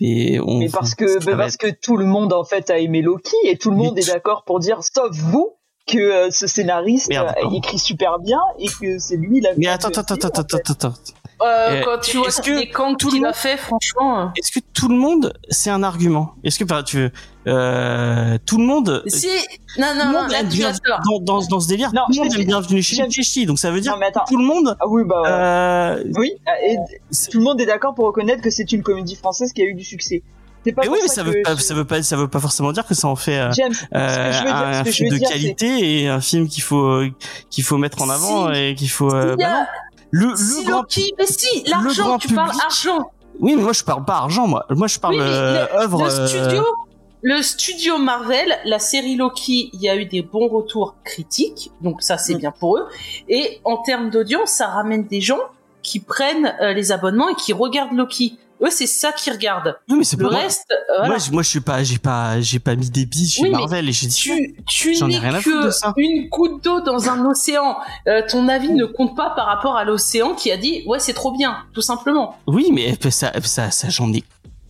[0.00, 2.78] mais on Mais parce que, bah, parce être- que tout le monde en fait a
[2.78, 5.52] aimé Loki et tout le Mais monde est tu- d'accord pour dire, sauf vous,
[5.86, 9.50] que euh, ce scénariste Merde, euh, écrit super bien et que c'est lui la.
[9.56, 10.94] mais attends attends attends attends attends attends
[11.42, 14.20] Euh, quand tu vois que les camps tout le qu'il a fait, franchement.
[14.20, 16.34] euh, est-ce que tout le monde c'est un argument?
[16.42, 17.10] Est-ce que par- tu veux
[17.46, 19.26] euh, tout le monde Si,
[19.76, 20.72] non, tout non, le non, là, tu bien
[21.04, 23.70] dans, dans, dans ce délire Non, tout le monde aime bienvenue chez Chez donc ça
[23.70, 25.22] veut dire Non que tout le monde Ah oui bah.
[25.26, 26.32] euh, Oui,
[26.66, 26.76] et
[27.30, 29.74] tout le monde est d'accord pour reconnaître que c'est une comédie française qui a eu
[29.74, 30.22] du succès.
[30.64, 32.40] C'est pas mais oui mais ça veut pas je- ça veut pas ça veut pas
[32.40, 36.00] forcément dire que ça en fait euh, James, euh, dire, un, film de dire, qualité
[36.02, 37.02] et un film qu'il faut
[37.50, 38.60] qu'il faut mettre en avant Si.
[38.60, 39.66] et qu'il faut euh, a- bah
[40.10, 43.10] le le si grand Loki, mais si, l'argent, tu parles argent.
[43.40, 46.04] oui mais moi je parle pas argent moi moi je parle Oui, euh, le, œuvre
[46.04, 46.64] le euh, studio,
[47.22, 52.02] le studio Marvel, la série Loki, il y a eu des bons retours critiques, donc
[52.02, 52.38] ça c'est Mm.
[52.38, 52.86] bien pour eux.
[53.28, 55.40] Et en termes d'audience, ça ramène des gens
[55.82, 58.36] qui prennent les abonnements et qui regardent Loki.
[58.62, 59.76] Eux, c'est ça qu'ils regardent.
[59.88, 60.40] oui mais c'est Le pas moi.
[60.40, 61.08] reste, euh, voilà.
[61.08, 63.50] moi je, moi je suis pas j'ai pas j'ai pas mis des billes chez Oui,
[63.50, 65.92] Marvel et j'ai dit tu, tu n'es rien à foutre de que ça.
[65.96, 67.76] une goutte d'eau dans un océan.
[68.06, 71.14] Euh, ton avis ne compte pas par rapport à l'océan qui a dit ouais c'est
[71.14, 72.36] trop bien, tout simplement.
[72.46, 74.22] Oui, mais ça, ça, ça j'en ai,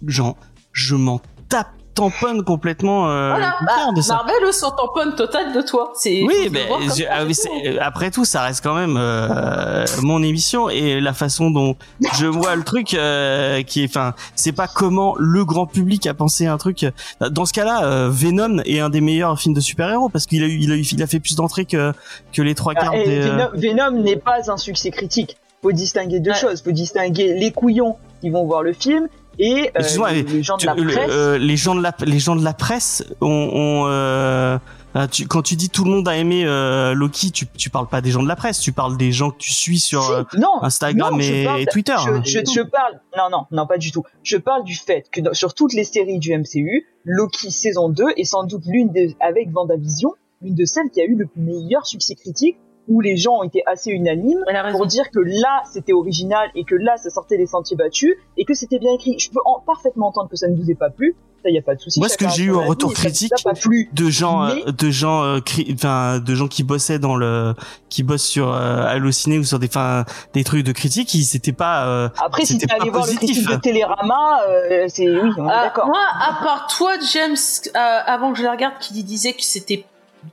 [0.06, 0.36] j'en,
[0.72, 4.14] je m'en tape tamponne complètement euh, voilà, le contraire bah, de ça.
[4.14, 5.92] Marvel s'en tamponne total de toi.
[5.94, 10.68] C'est Oui, mais je- ah c'est- après tout, ça reste quand même euh, mon émission
[10.68, 11.76] et la façon dont
[12.18, 16.14] je vois le truc, euh, qui est, enfin, c'est pas comment le grand public a
[16.14, 16.84] pensé un truc.
[17.20, 20.46] Dans ce cas-là, euh, Venom est un des meilleurs films de super-héros parce qu'il a
[20.46, 21.92] eu, il a eu, il a fait plus d'entrées que
[22.32, 23.18] que les trois quarts Ah, et des.
[23.20, 25.36] euh, Venom, Venom n'est pas un succès critique.
[25.62, 26.36] Faut distinguer deux Ouais.
[26.36, 26.62] choses.
[26.62, 30.92] Faut distinguer les couillons qui vont voir le film et euh, les, gens Tu- le-
[30.92, 31.10] presse.
[31.10, 34.58] euh, les gens de la les gens de la presse ont, ont, euh,
[34.94, 37.88] ah, tu- quand tu dis tout le monde a aimé euh, Loki tu tu parles
[37.88, 40.12] pas des gens de la presse tu parles des gens que tu suis sur Si,
[40.12, 42.22] euh, non, Instagram non, et, parle et de- Twitter je, hein.
[42.24, 44.04] je, je parle, non, non, non, pas du tout.
[44.22, 48.06] Je parle du fait que dans- sur toutes les séries du MCU, Loki saison 2
[48.16, 51.86] est sans doute l'une des, avec Vendavision, l'une de celles qui a eu le meilleur
[51.86, 52.56] succès critique,
[52.88, 56.74] où les gens ont été assez unanimes pour dire que là c'était original et que
[56.74, 59.18] là ça sortait des sentiers battus et que c'était bien écrit.
[59.18, 61.62] Je peux en, parfaitement entendre que ça ne vous ait pas plu, ça y a
[61.62, 61.98] pas de souci.
[61.98, 63.58] Moi, ce que j'ai eu en avis retour et ça ne critique, vous a pas
[63.58, 63.88] plu.
[63.92, 67.54] de gens euh, de gens euh, cri- enfin de gens qui bossaient dans le
[67.88, 71.52] qui bossent sur euh, Allociné ou sur des enfin des trucs de critique ils c'était
[71.52, 73.36] pas euh, Après, si c'était t'es allé pas voir le positif.
[73.46, 75.86] critique de Télérama, euh, c'est oui, on est Ah, d'accord.
[75.86, 77.34] moi, à part toi, James,
[77.74, 79.84] euh, avant que je la regarde, qui disait que c'était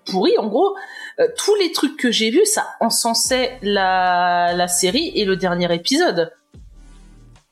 [0.10, 0.76] pourri, en gros,
[1.20, 5.74] euh, tous les trucs que j'ai vus, ça encensait la, la série et le dernier
[5.74, 6.32] épisode.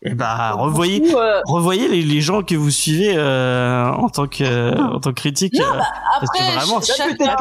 [0.02, 4.28] et bah revoyez coup, euh, revoyez les, les gens que vous suivez euh, en tant
[4.28, 5.80] que en tant que critique Non, euh,
[6.20, 7.36] parce que après, vraiment, ch- chacun,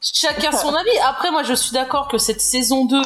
[0.00, 0.98] chacun son avis.
[1.06, 3.00] Après, moi, je suis d'accord que cette saison 2,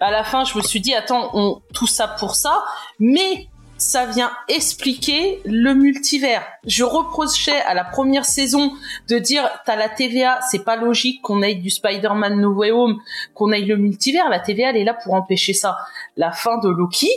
[0.00, 2.64] à la fin, je me suis dit, attends, on, tout ça pour ça,
[2.98, 6.42] mais ça vient expliquer le multivers.
[6.66, 8.72] Je reprochais à la première saison
[9.08, 12.98] de dire, t'as la TVA, c'est pas logique qu'on aille du Spider-Man No Way Home,
[13.34, 14.28] qu'on aille le multivers.
[14.28, 15.76] La TVA, elle est là pour empêcher ça.
[16.16, 17.08] La fin de Loki,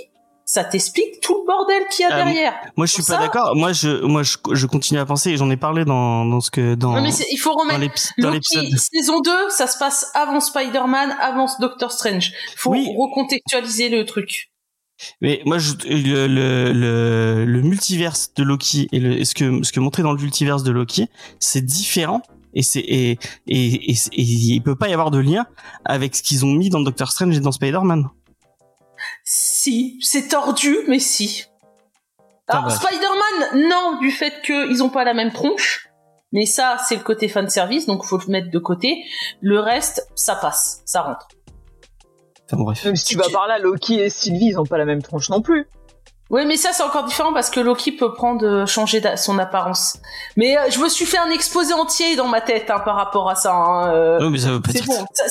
[0.46, 2.54] ça t'explique tout le bordel qu'il y a Ah, derrière.
[2.78, 3.56] Moi, je suis pas d'accord.
[3.56, 6.52] Moi, je, moi, je, je continue à penser et j'en ai parlé dans, dans ce
[6.52, 7.80] que, dans, Ouais, mais il faut remettre
[8.20, 12.34] dans Loki, saison 2, ça se passe avant Spider-Man, avant Doctor Strange.
[12.58, 12.88] Faut Oui.
[12.98, 14.51] recontextualiser le truc.
[15.22, 19.64] Mais moi, je, le, le, le, le multiverse de Loki et, le, et ce que,
[19.64, 21.10] ce que montrer dans le multiverse de Loki,
[21.40, 22.22] c'est différent.
[22.54, 25.46] Et c'est, et, et, et, et il peut pas y avoir de lien
[25.86, 28.10] avec ce qu'ils ont mis dans Doctor Strange et dans Spider-Man.
[29.24, 31.46] Si, c'est tordu, mais si.
[32.48, 32.72] Alors.
[32.72, 35.88] Spider-Man, non, du fait qu'ils ont pas la même tronche.
[36.34, 39.04] Mais ça, c'est le côté fan service, donc faut le mettre de côté.
[39.42, 41.28] Le reste, ça passe, ça rentre.
[42.52, 42.84] Enfin, bref.
[42.86, 45.30] Même si tu vas par là, Loki et Sylvie, ils ont pas la même tronche
[45.30, 45.68] non plus.
[46.30, 49.98] Oui, mais ça c'est encore différent parce que Loki peut prendre euh, changer son apparence.
[50.38, 53.30] Mais euh, je me suis fait un exposé entier dans ma tête hein, par rapport
[53.30, 53.54] à ça.
[53.54, 54.86] hein, euh, Non, mais ça veut pas c'est dire.
[54.98, 55.06] bon.
[55.14, 55.26] ça-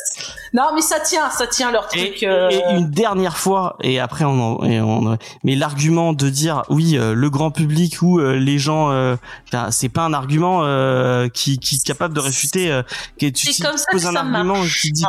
[0.52, 2.22] non, mais ça tient, ça tient leur Et, truc.
[2.24, 6.64] euh, et une dernière fois, et après on en, et on- mais l'argument de dire
[6.68, 9.16] oui, euh, le grand public ou euh, les gens, euh,
[9.52, 12.70] ben, c'est pas un argument euh, qui, qui est capable de réfuter.
[12.70, 12.82] Euh,
[13.18, 14.82] tu, si comme tu ça que poses un ça argument marche.
[14.82, 15.02] qui dit.
[15.04, 15.08] Non.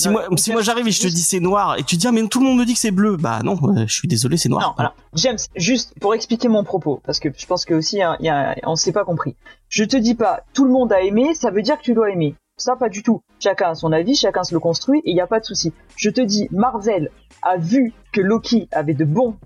[0.00, 1.96] Si Ouais, moi, ok, si moi j'arrive et je te dis c'est noir et tu
[1.96, 3.92] dis ah mais tout le monde me dit que c'est bleu, bah non, euh, je
[3.92, 4.62] suis désolé c'est noir.
[4.62, 8.16] Non, alors, James, juste pour expliquer mon propos, parce que je pense que aussi, hein,
[8.20, 9.36] il y a, on s'est pas compris.
[9.68, 12.10] Je te dis pas, tout le monde a aimé, ça veut dire que tu dois
[12.10, 12.34] aimer.
[12.56, 13.22] Ça, pas du tout.
[13.38, 15.72] Chacun a son avis, chacun se le construit, et il n'y a pas de souci.
[15.96, 17.10] Je te dis, Marvel
[17.42, 19.36] a vu que Loki avait de bons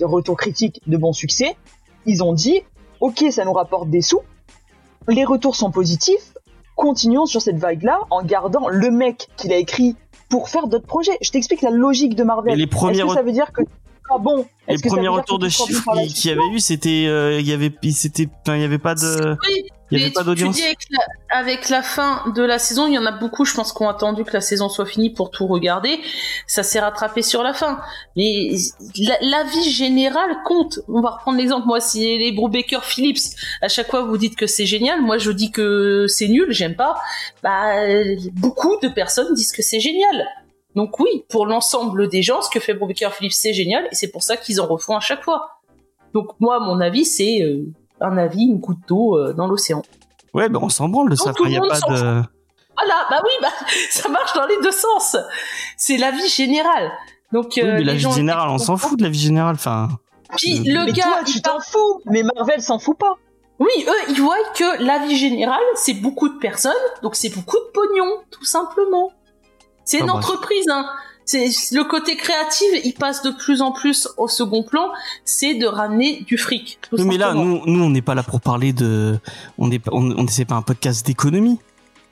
[0.00, 1.56] retours critiques, de bons succès.
[2.06, 2.60] Ils ont dit,
[3.00, 4.20] ok, ça nous rapporte des sous.
[5.08, 6.32] Les retours sont positifs.
[6.74, 9.96] Continuons sur cette vague-là en gardant le mec qu'il a écrit
[10.32, 11.12] pour faire d'autres projets.
[11.20, 12.54] Je t'explique la logique de Marvel.
[12.54, 13.60] Et les premiers Est-ce que ça veut dire que
[14.10, 17.52] ah bon les premiers retours de chiffres qu'il y avait eu, c'était, euh, il y
[17.52, 20.58] avait, c'était, enfin, il y avait pas de, Oui, il y avait pas d'audience.
[20.60, 23.72] Avec la, avec la fin de la saison, il y en a beaucoup, je pense,
[23.72, 26.00] qui ont attendu que la saison soit finie pour tout regarder.
[26.46, 27.80] Ça s'est rattrapé sur la fin.
[28.16, 28.50] Mais
[28.98, 30.78] la, la vie générale compte.
[30.88, 31.66] On va reprendre l'exemple.
[31.66, 35.30] Moi, si les Brubaker Phillips, à chaque fois vous dites que c'est génial, moi je
[35.30, 36.98] dis que c'est nul, j'aime pas.
[37.42, 37.74] Bah,
[38.32, 40.26] beaucoup de personnes disent que c'est génial.
[40.74, 44.08] Donc oui, pour l'ensemble des gens, ce que fait Brubaker Phillips, c'est génial, et c'est
[44.08, 45.60] pour ça qu'ils en refont à chaque fois.
[46.14, 47.66] Donc moi, mon avis, c'est euh,
[48.00, 49.82] un avis, une goutte d'eau euh, dans l'océan.
[50.34, 51.32] Ouais, ben on s'en branle de ça.
[51.44, 52.22] il y a pas de.
[52.74, 53.48] Voilà, bah oui, bah
[53.90, 55.16] ça marche dans les deux sens.
[55.76, 56.90] C'est la vie générale.
[57.32, 59.56] Donc Oui, euh, mais la vie générale, on s'en fout de la vie générale.
[59.56, 59.88] Enfin,
[60.36, 63.16] Puis le Mais gars, toi, tu t'en fous, mais Marvel s'en fout pas.
[63.58, 67.58] oui, eux, ils voient que la vie générale, c'est beaucoup de personnes, donc c'est beaucoup
[67.58, 69.12] de pognon, tout simplement.
[69.92, 70.86] C'est une entreprise, hein.
[71.24, 74.90] C'est le côté créatif, il passe de plus en plus au second plan,
[75.24, 76.78] c'est de ramener du fric.
[76.82, 79.18] tout mais là, nous, nous, on n'est pas là pour parler de,
[79.56, 81.58] on n'est pas, on, pas un podcast d'économie.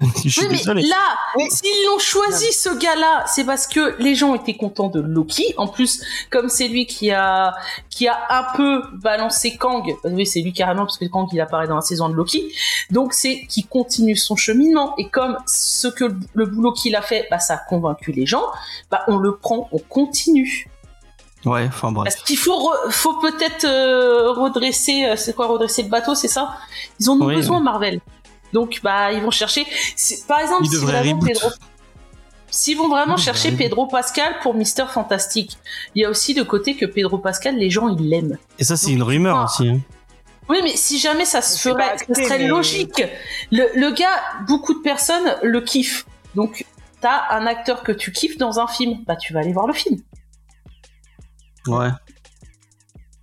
[0.25, 0.83] Je suis Oui, mais désolé.
[0.83, 0.97] là,
[1.37, 1.45] Oui.
[1.51, 5.53] s'ils l'ont choisi ce gars-là, c'est parce que les gens étaient contents de Loki.
[5.59, 7.55] En plus, comme c'est lui qui a
[7.91, 11.41] qui a un peu balancé Kang, euh, oui, c'est lui carrément parce que Kang il
[11.41, 12.51] apparaît dans la saison de Loki.
[12.91, 14.95] Donc c'est qui continue son cheminement.
[14.97, 18.25] Et comme ce que le, le boulot qu'il a fait, bah ça a convaincu les
[18.27, 18.45] gens,
[18.91, 20.67] bah on le prend, on continue.
[21.45, 22.13] Ouais, enfin bref.
[22.15, 26.29] Parce qu'il faut re- faut peut-être euh, redresser, euh, c'est quoi redresser le bateau, c'est
[26.29, 26.57] ça?
[26.99, 27.61] Ils en ont Oui, besoin.
[27.61, 28.01] Marvel.
[28.53, 29.67] Donc bah ils vont chercher.
[30.27, 31.29] Par exemple, Ils si devraient vraiment reboot.
[31.29, 31.51] Pedro,
[32.51, 35.57] s'ils vont vraiment Ils chercher Pedro Pascal pour Mister Fantastique,
[35.95, 38.39] il y a aussi le côté que Pedro Pascal, les gens ils l'aiment.
[38.59, 39.45] Et ça, c'est une rumeur ah.
[39.45, 39.69] aussi.
[39.69, 39.81] hein.
[40.49, 43.05] Oui, mais si jamais ça se ferait, acté, ça serait mais- logique.
[43.53, 46.07] Le, le gars, beaucoup de personnes le kiffent.
[46.35, 46.67] Donc
[47.01, 49.73] t'as un acteur que tu kiffes dans un film, bah tu vas aller voir le
[49.73, 50.01] film.
[51.69, 51.89] Ouais.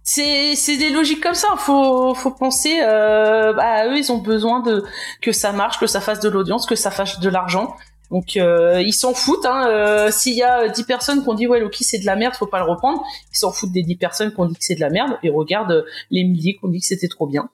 [0.07, 1.49] C'est c'est des logiques comme ça.
[1.57, 2.79] Faut faut penser.
[2.81, 4.85] Euh, bah, eux, ils ont besoin de
[5.21, 7.75] que ça marche, que ça fasse de l'audience, que ça fasse de l'argent.
[8.09, 9.45] Donc euh, ils s'en foutent.
[9.45, 9.67] Hein.
[9.69, 12.35] Euh, S'il y a 10 personnes qui ont dit ouais Loki c'est de la merde,
[12.35, 13.03] faut pas le reprendre.
[13.33, 15.29] Ils s'en foutent des 10 personnes qui ont dit que c'est de la merde et
[15.29, 17.49] regardent les milliers qui ont dit que c'était trop bien.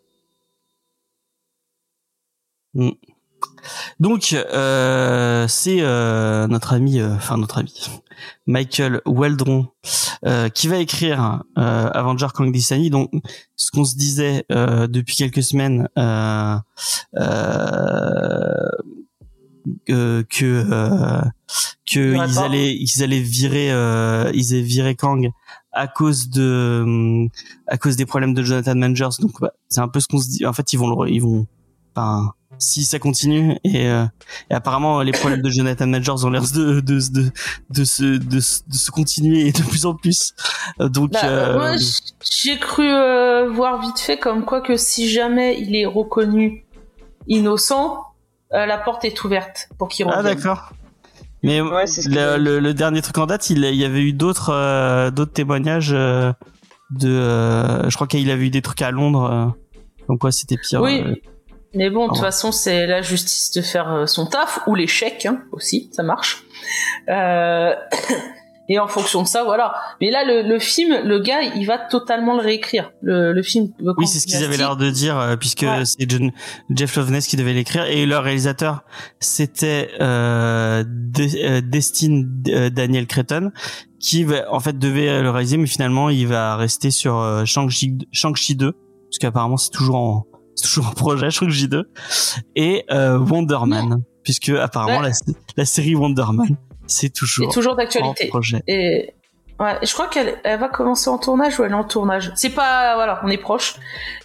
[4.00, 7.74] Donc, euh, c'est euh, notre ami, euh, enfin notre ami,
[8.48, 9.68] Michael Weldron,
[10.26, 12.90] euh, qui va écrire euh, Avenger Kang Destiny.
[12.90, 13.12] Donc,
[13.56, 16.58] ce qu'on se disait euh, depuis quelques semaines, euh,
[17.18, 18.70] euh,
[19.90, 21.22] euh, que euh,
[21.90, 25.30] que ils allaient ils allaient virer euh, ils allaient virer Kang
[25.72, 27.28] à cause de
[27.68, 29.14] à cause des problèmes de Jonathan Majors.
[29.20, 30.46] Donc, bah, c'est un peu ce qu'on se dit.
[30.46, 31.48] En fait, ils vont le, ils vont,
[31.96, 34.06] enfin si ça continue et, euh,
[34.50, 37.32] et apparemment les problèmes de Jonathan Majors ont l'air de de de
[37.70, 40.34] de se de, se- de se continuer de plus en plus
[40.80, 41.72] donc Bah, euh, moi,
[42.22, 46.66] j'ai cru euh, voir vite fait comme quoi que si jamais il est reconnu
[47.28, 48.00] innocent,
[48.54, 50.36] euh, la porte est ouverte pour qu'il ah revienne.
[50.36, 50.72] d'accord
[51.42, 54.14] mais Ouais, le, j'avais le, le dernier truc en date il, il y avait eu
[54.14, 56.32] d'autres euh, d'autres témoignages euh,
[56.92, 57.10] de.
[57.10, 59.46] euh, je crois qu'il avait eu des trucs à Londres, euh,
[60.08, 60.82] comme quoi c'était pire.
[60.82, 61.04] Oui.
[61.76, 62.22] Mais bon, de toute Pardon.
[62.28, 66.44] façon, c'est la justice de faire euh, son taf, ou l'échec hein, aussi, ça marche.
[67.10, 67.74] Euh,
[68.70, 69.76] Et en fonction de ça, voilà.
[70.00, 72.92] Mais là, le, le film, le gars, il va totalement le réécrire.
[73.02, 73.68] Le, le film.
[73.98, 75.84] Oui, c'est ce qu'ils avaient l'air de dire, euh, puisque Ouais.
[75.84, 76.08] c'est
[76.70, 78.86] Jeff Loveness qui devait l'écrire et leur réalisateur
[79.20, 83.52] c'était euh, De- euh, Destin euh, Daniel Cretton
[84.00, 87.98] qui va- en fait devait le réaliser, mais finalement il va rester sur euh, Shang-Chi
[88.14, 90.26] Shang-Chi 2 parce qu'apparemment c'est toujours en
[90.56, 91.90] c'est toujours en projet Shang-Chi 2
[92.56, 95.10] et euh, Wonder Man puisque apparemment Ouais.
[95.28, 98.30] la, la série Wonder Man c'est toujours, toujours en d'actualité.
[98.68, 99.14] Et
[99.60, 102.32] ouais, je crois qu'elle elle va commencer en tournage ou elle est en tournage?
[102.36, 103.76] C'est pas voilà, on est proche.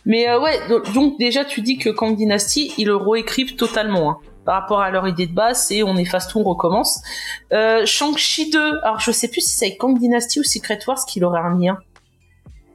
[0.05, 4.11] Mais euh, ouais, donc, donc déjà tu dis que Kang Dynasty, ils le réécrivent totalement.
[4.11, 4.17] hein.
[4.45, 7.01] Par rapport à leur idée de base, c'est on efface tout, on recommence.
[7.53, 11.05] Euh, Shang-Chi 2, alors je sais plus si c'est avec Kang Dynasty ou Secret Wars
[11.07, 11.77] qu'il aurait un lien.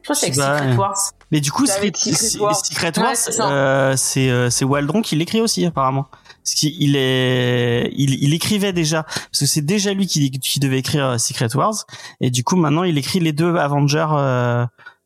[0.02, 0.76] Je crois que c'est avec Je Secret.
[0.78, 0.98] Wars.
[1.34, 1.92] Mais du coup, Secret,
[2.40, 3.10] Wars.
[3.10, 6.06] Ouais, c'est euh, c'est euh, c'est Waldron qui l'écrit aussi apparemment.
[6.44, 10.78] Parce qu'il est, il, il écrivait déjà, parce que c'est déjà lui qui, qui devait
[10.78, 11.86] écrire euh, Secret Wars,
[12.22, 14.66] et du coup maintenant il écrit les deux Avengers euh,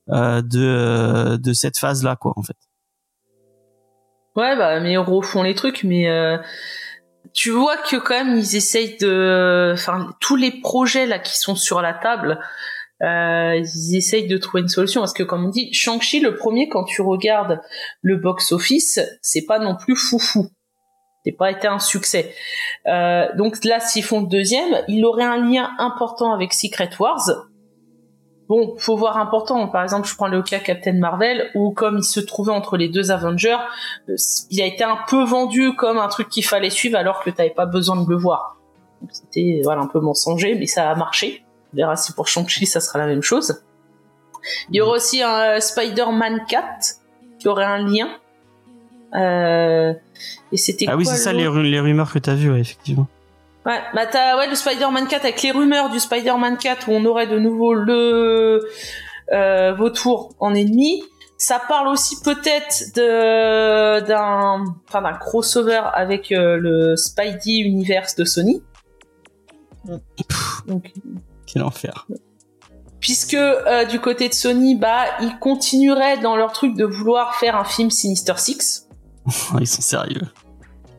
[0.10, 2.58] euh, de de cette phase là quoi en fait.
[4.36, 6.38] Ouais, bah, mais ils refont les trucs, mais euh,
[7.34, 11.56] tu vois que quand même ils essayent de, enfin, tous les projets là qui sont
[11.56, 12.40] sur la table,
[13.04, 16.68] euh, ils essayent de trouver une solution parce que comme on dit, Shang-Chi le premier
[16.68, 17.62] quand tu regardes
[18.02, 20.48] le box office, c'est pas non plus foufou.
[21.24, 22.34] C'est pas été un succès.
[22.88, 27.30] Euh, donc là, s'ils font le deuxième, il aurait un lien important avec Secret Wars.
[28.48, 29.68] Bon, faut voir important.
[29.68, 32.88] Par exemple, je prends le cas Captain Marvel, où comme il se trouvait entre les
[32.88, 33.58] deux Avengers,
[34.10, 34.16] euh,
[34.50, 37.50] il a été un peu vendu comme un truc qu'il fallait suivre alors que t'avais
[37.50, 38.58] pas besoin de le voir.
[39.10, 41.44] C'était voilà un peu mensonger, mais ça a marché.
[41.78, 43.62] Verra si pour Shang-Chi ça sera la même chose.
[44.70, 46.66] Il y aura aussi un euh, Spider-Man 4
[47.40, 48.10] qui aurait un lien.
[49.16, 49.94] Euh,
[50.52, 53.08] et c'était Ah oui, c'est ça les, ru- les rumeurs que t'as vues, ouais, effectivement.
[53.66, 57.06] Ouais, bah t'as ouais, le Spider-Man 4 avec les rumeurs du Spider-Man 4 où on
[57.06, 58.66] aurait de nouveau le
[59.34, 61.04] euh, vautour en ennemi.
[61.38, 68.24] Ça parle aussi peut-être de d'un enfin d'un crossover avec euh, le Spidey Universe de
[68.26, 68.64] Sony.
[70.68, 70.84] Donc
[71.48, 72.06] Quel enfer.
[73.00, 77.56] puisque euh, du côté de Sony, bah ils continueraient dans leur truc de vouloir faire
[77.56, 78.88] un film Sinister Six.
[79.60, 80.22] Ils sont sérieux.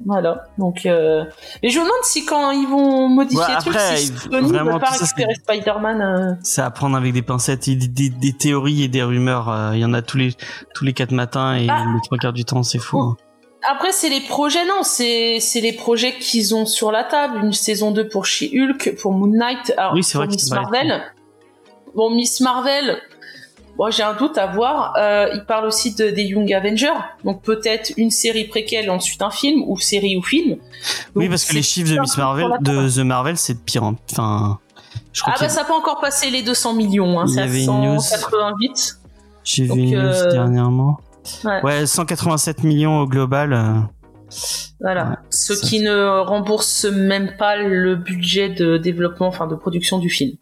[0.07, 0.45] Voilà.
[0.59, 1.25] Donc, euh...
[1.63, 4.19] mais je me demande si quand ils vont modifier Ouais, le truc, après, si il-
[4.19, 6.01] Sony vraiment, veut pas récupérer Spider-Man.
[6.01, 9.49] euh, C'est à prendre avec des pincettes, et des, des, des théories et des rumeurs.
[9.51, 10.35] euh, Il y en a tous les
[10.75, 11.85] tous les quatre matins et Ah.
[11.93, 13.17] les trois quarts du temps, c'est fou.
[13.63, 13.69] Hein.
[13.73, 17.41] Après, c'est les projets, non, c'est c'est les projets qu'ils ont sur la table.
[17.45, 21.03] Une saison 2 pour She-Hulk, pour Moon Knight, alors, Oui, pour vrai Miss Marvel.
[21.95, 22.99] Bon, Miss Marvel,
[23.79, 24.95] moi j'ai un doute à voir.
[24.99, 26.93] Euh, il parle aussi de, des Young Avengers,
[27.25, 30.59] donc peut-être une série préquelle, ensuite un film, ou série ou film.
[31.17, 33.83] Oui, parce que les chiffres de Miss Marvel, de The Marvel, c'est de pire.
[33.83, 34.59] en- Enfin,
[35.13, 37.45] je crois Ah bah a- ça peut encore passer les 200 millions, hein, c'est à
[37.45, 38.01] avait une news.
[38.01, 38.99] 188.
[39.45, 40.99] j'ai vu une news euh, dernièrement.
[41.45, 41.63] Ouais.
[41.63, 43.53] Ouais, 187 millions au global.
[43.53, 43.81] euh,
[44.81, 45.11] Voilà.
[45.11, 49.99] Ouais, Ce ça, qui ne rembourse même pas le budget de développement, enfin de production
[49.99, 50.37] du film.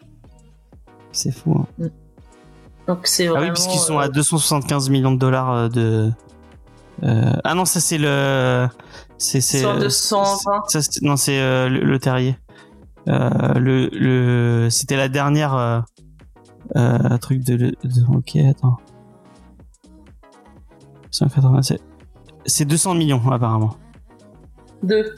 [1.12, 1.64] c'est fou.
[1.81, 1.88] hein.
[2.87, 6.11] Donc c'est Ah oui, puisqu'ils sont euh, à 275 millions de dollars euh, de.
[7.03, 8.68] euh, Ah non, ça c'est le.
[9.18, 9.59] C'est c'est.
[9.59, 10.62] Sur 220.
[10.68, 12.37] ça, c'est- non, c'est euh, le, le terrier.
[13.07, 15.85] Le le c'était la dernière
[17.20, 17.77] truc de, de-
[18.14, 18.77] ok attends
[21.16, 21.81] 187
[22.44, 23.76] c'est 200 millions apparemment
[24.83, 25.14] Deux.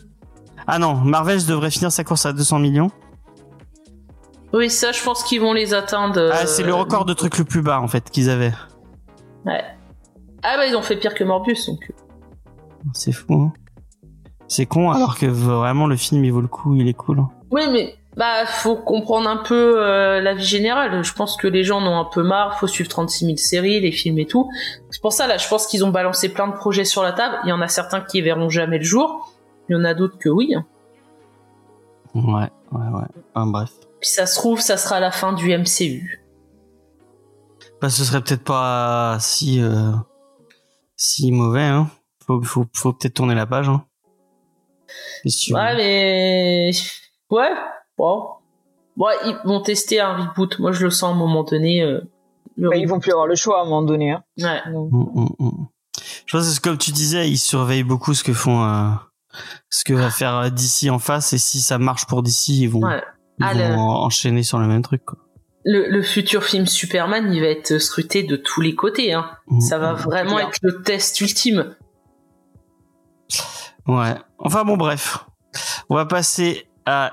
[0.66, 2.90] ah non Marvel devrait finir sa course à 200 millions
[4.52, 6.30] Oui, ça, je pense qu'ils vont les atteindre.
[6.32, 8.54] ah c'est le euh, record de trucs le plus bas en fait qu'ils avaient
[9.44, 9.62] Ouais.
[10.42, 11.92] Ah bah ils ont fait pire que Morbius, donc.
[12.94, 13.52] c'est fou hein.
[14.46, 17.28] c'est con alors que vraiment le film il vaut le coup il est cool hein.
[17.50, 21.02] Oui, mais bah faut comprendre un peu euh, la vie générale.
[21.04, 22.59] Je pense que les gens en ont un peu marre.
[22.59, 24.50] Faut suivre 36 000 séries, les films et tout.
[24.90, 27.38] C'est pour ça là, je pense qu'ils ont balancé plein de projets sur la table.
[27.44, 29.33] Il y en a certains qui verront jamais le jour.
[29.68, 30.54] Il y en a d'autres que oui.
[30.54, 30.66] hein.
[32.14, 33.07] ouais ouais ouais
[33.46, 36.20] bref Puis ça se trouve, ça sera la fin du MCU.
[37.81, 39.92] bah ce serait peut-être pas si euh,
[40.96, 41.88] si mauvais hein
[42.26, 43.85] faut faut, faut peut-être tourner la page hein
[45.24, 46.70] veux Ouais, mais
[47.31, 47.50] ouais,
[47.98, 50.58] bon, ils vont tester un reboot.
[50.58, 51.82] Moi, je le sens à un moment donné.
[51.82, 52.00] euh,
[52.56, 54.11] Bah, ils vont plus avoir le choix à un moment donné.
[54.12, 54.24] Hein.
[54.38, 54.72] Ouais.
[54.72, 55.66] Donc, Mm, mm, mm.
[56.26, 58.88] Je pense que c'est comme tu disais, ils surveillent beaucoup ce que font, euh,
[59.70, 62.66] ce que va faire euh, DC en face, et si ça marche pour DC, ils
[62.68, 63.02] vont, Ouais.
[63.38, 65.04] ils Ah, vont le- en- enchaîner sur le même truc.
[65.04, 65.18] Quoi.
[65.64, 69.12] le, le futur film Superman, il va être scruté de tous les côtés.
[69.12, 69.30] Hein.
[69.61, 71.74] Ça va vraiment être le test ultime.
[73.87, 74.14] Ouais.
[74.38, 75.24] Enfin bon, bref.
[75.88, 76.67] On va passer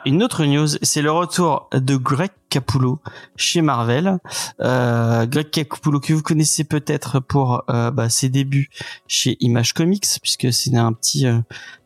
[0.06, 0.68] une autre news.
[0.82, 3.00] C'est le retour de Greg Capullo
[3.36, 4.20] chez Marvel.
[4.62, 8.70] Euh, Greg Capullo que vous connaissez peut-être pour euh, bah, ses débuts
[9.08, 11.40] chez Image Comics, puisque c'est un petit, euh,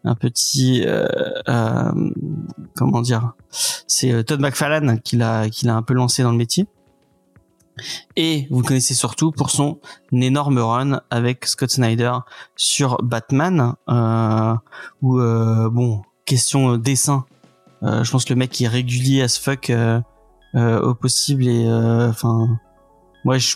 [0.03, 0.85] un petit,
[2.75, 6.67] comment dire, c'est Todd McFarlane qui l'a, qui l'a un peu lancé dans le métier.
[8.17, 9.79] Et vous le connaissez surtout pour son
[10.11, 12.11] énorme run avec Scott Snyder
[12.57, 13.73] sur Batman,
[15.01, 17.25] où bon, question dessin,
[17.81, 20.01] je pense que le mec est régulier as fuck euh,
[20.55, 22.59] euh, au possible et euh, enfin,
[23.23, 23.55] moi je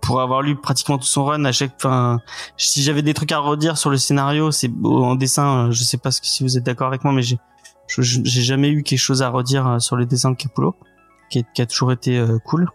[0.00, 2.20] pour avoir lu pratiquement tout son run à chaque fin
[2.56, 5.96] si j'avais des trucs à redire sur le scénario c'est en dessin euh, je sais
[5.96, 7.38] pas si vous êtes d'accord avec moi mais j'ai
[7.98, 10.76] j'ai jamais eu quelque chose à redire euh, sur les dessins de Capullo
[11.30, 12.68] qui, a toujours été euh, cool.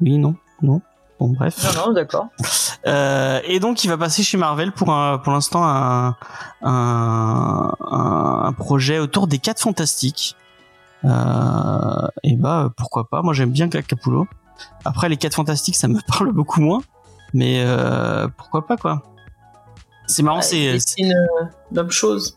[0.00, 0.80] Oui non non
[1.20, 2.26] bon bref Non, non, d'accord.
[2.86, 6.16] euh, et donc il va passer chez Marvel pour un, pour l'instant un,
[6.62, 10.36] un, projet autour des quatre fantastiques.
[11.04, 14.26] Euh, et bah pourquoi pas, moi j'aime bien Capullo.
[14.84, 16.80] Après les quatre fantastiques ça me parle beaucoup moins,
[17.34, 19.02] mais euh, pourquoi pas quoi.
[20.06, 22.36] C'est marrant, Ouais, c'est il c'est- dessine euh, l'homme chose.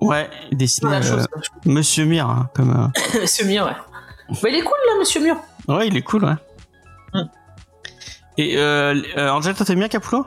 [0.00, 1.26] ouais dessiné La chose.
[1.64, 2.90] Monsieur Mir hein, comme
[3.20, 3.76] Monsieur Mur, ouais.
[4.42, 5.36] Bah, il est cool là, Monsieur Mur.
[5.68, 6.34] ouais il est cool ouais.
[8.38, 10.24] Et euh, euh, Angel, toi t'aimes bien Capullo?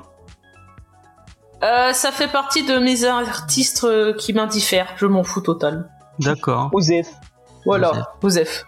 [1.64, 4.94] Euh, ça fait partie de mes artistes euh, qui m'indiffèrent.
[4.98, 5.90] Je m'en fous total.
[6.20, 6.70] D'accord.
[6.74, 7.08] Osef.
[7.66, 8.66] Voilà, Osef.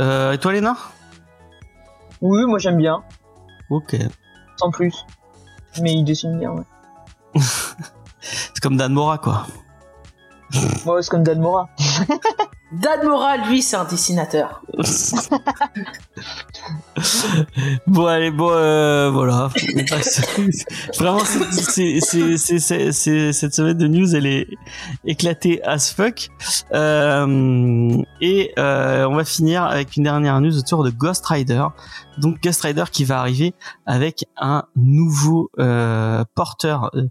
[0.00, 0.76] Euh, et toi Léna?
[2.20, 3.02] Oui, moi j'aime bien,
[3.70, 3.96] Ok.
[4.58, 4.94] sans plus.
[5.80, 6.64] Mais il dessine bien, ouais.
[8.20, 9.46] C'est comme Dan Mora quoi.
[10.84, 11.68] Moi, c'est comme Dan Mora.
[12.80, 14.62] Dan Mora, lui, c'est un dessinateur.
[17.86, 19.50] bon allez bon euh, voilà.
[20.98, 21.52] Vraiment cette
[23.54, 24.48] semaine de news elle est
[25.04, 26.28] éclatée as fuck.
[26.72, 31.64] Euh, et euh, on va finir avec une dernière news autour de Ghost Rider.
[32.18, 33.54] Donc Ghost Rider qui va arriver
[33.86, 36.90] avec un nouveau euh, porteur.
[36.94, 37.04] Euh,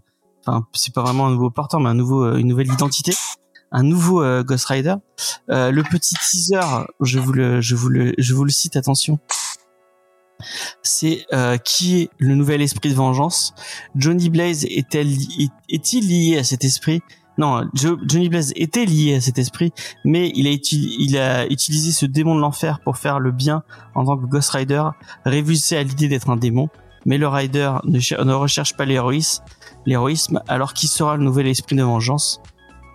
[0.46, 3.14] enfin c'est pas vraiment un nouveau porteur mais un nouveau euh, une nouvelle identité
[3.74, 4.94] un nouveau euh, Ghost Rider
[5.50, 9.18] Euh, le petit teaser je vous le je vous le je vous le cite attention
[10.82, 13.54] c'est euh, qui est le nouvel esprit de vengeance?
[13.96, 17.00] Johnny Blaze est-il lié à cet esprit?
[17.38, 19.72] Non, Jo- Johnny Blaze était lié à cet esprit,
[20.04, 23.62] mais il a, uti- il a utilisé ce démon de l'enfer pour faire le bien
[23.94, 24.84] en tant que Ghost Rider,
[25.24, 26.68] révulsé à l'idée d'être un démon.
[27.06, 30.40] Mais le Rider ne, ne recherche pas l'héroïsme.
[30.48, 32.40] Alors qui sera le nouvel esprit de vengeance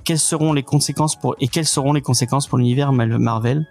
[0.04, 3.68] Quelles seront les conséquences pour et quelles seront les conséquences pour l'univers Marvel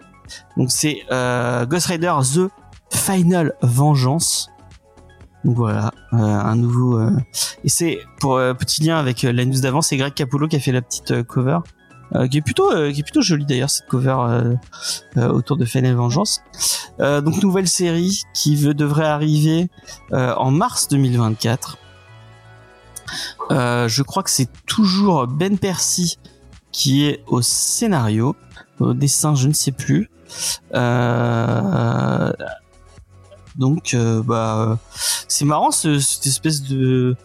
[0.57, 2.51] Donc c'est euh, Ghost Rider The
[2.95, 4.51] Final Vengeance.
[5.45, 6.99] Donc voilà, euh, un nouveau.
[6.99, 7.11] euh,
[7.65, 10.57] Et c'est pour euh, petit lien avec euh, la news d'avant, c'est Greg Capullo qui
[10.57, 11.59] a fait la petite euh, cover,
[12.31, 14.17] qui est plutôt, qui est plutôt jolie d'ailleurs cette cover
[15.17, 16.43] autour de Final Vengeance.
[16.99, 19.69] Donc nouvelle série qui veut, devrait arriver
[20.11, 21.77] en mars 2024.
[23.51, 26.19] Euh, je crois que c'est toujours Ben Percy
[26.73, 28.37] qui est au scénario,
[28.81, 30.11] au dessin, je ne sais plus.
[30.75, 32.33] Euh,
[33.57, 34.79] donc, euh, bah,
[35.27, 37.17] c'est marrant ce- cette espèce de,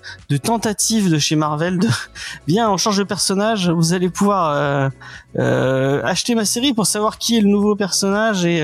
[0.41, 1.88] tentative de chez Marvel de
[2.48, 4.89] bien on change de personnage, vous allez pouvoir euh,
[5.38, 8.60] euh, acheter ma série pour savoir qui est le nouveau personnage et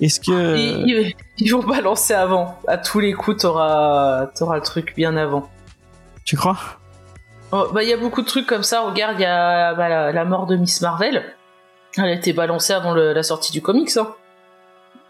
[0.00, 2.58] est-ce que Ils, ils- vont balancer avant.
[2.68, 5.48] À tous les coups, t'auras t'auras le truc bien avant.
[6.24, 6.56] Tu crois?
[7.52, 8.80] Oh, bah, il y a beaucoup de trucs comme ça.
[8.82, 11.24] Regarde, il y a bah, la, la mort de Miss Marvel.
[11.96, 13.96] Elle a été balancée avant le- la sortie du comics.
[13.96, 14.08] Hein.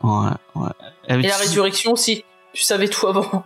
[0.03, 0.69] Ouais, ouais.
[1.09, 2.25] Et la résurrection aussi.
[2.53, 3.43] Tu savais tout avant.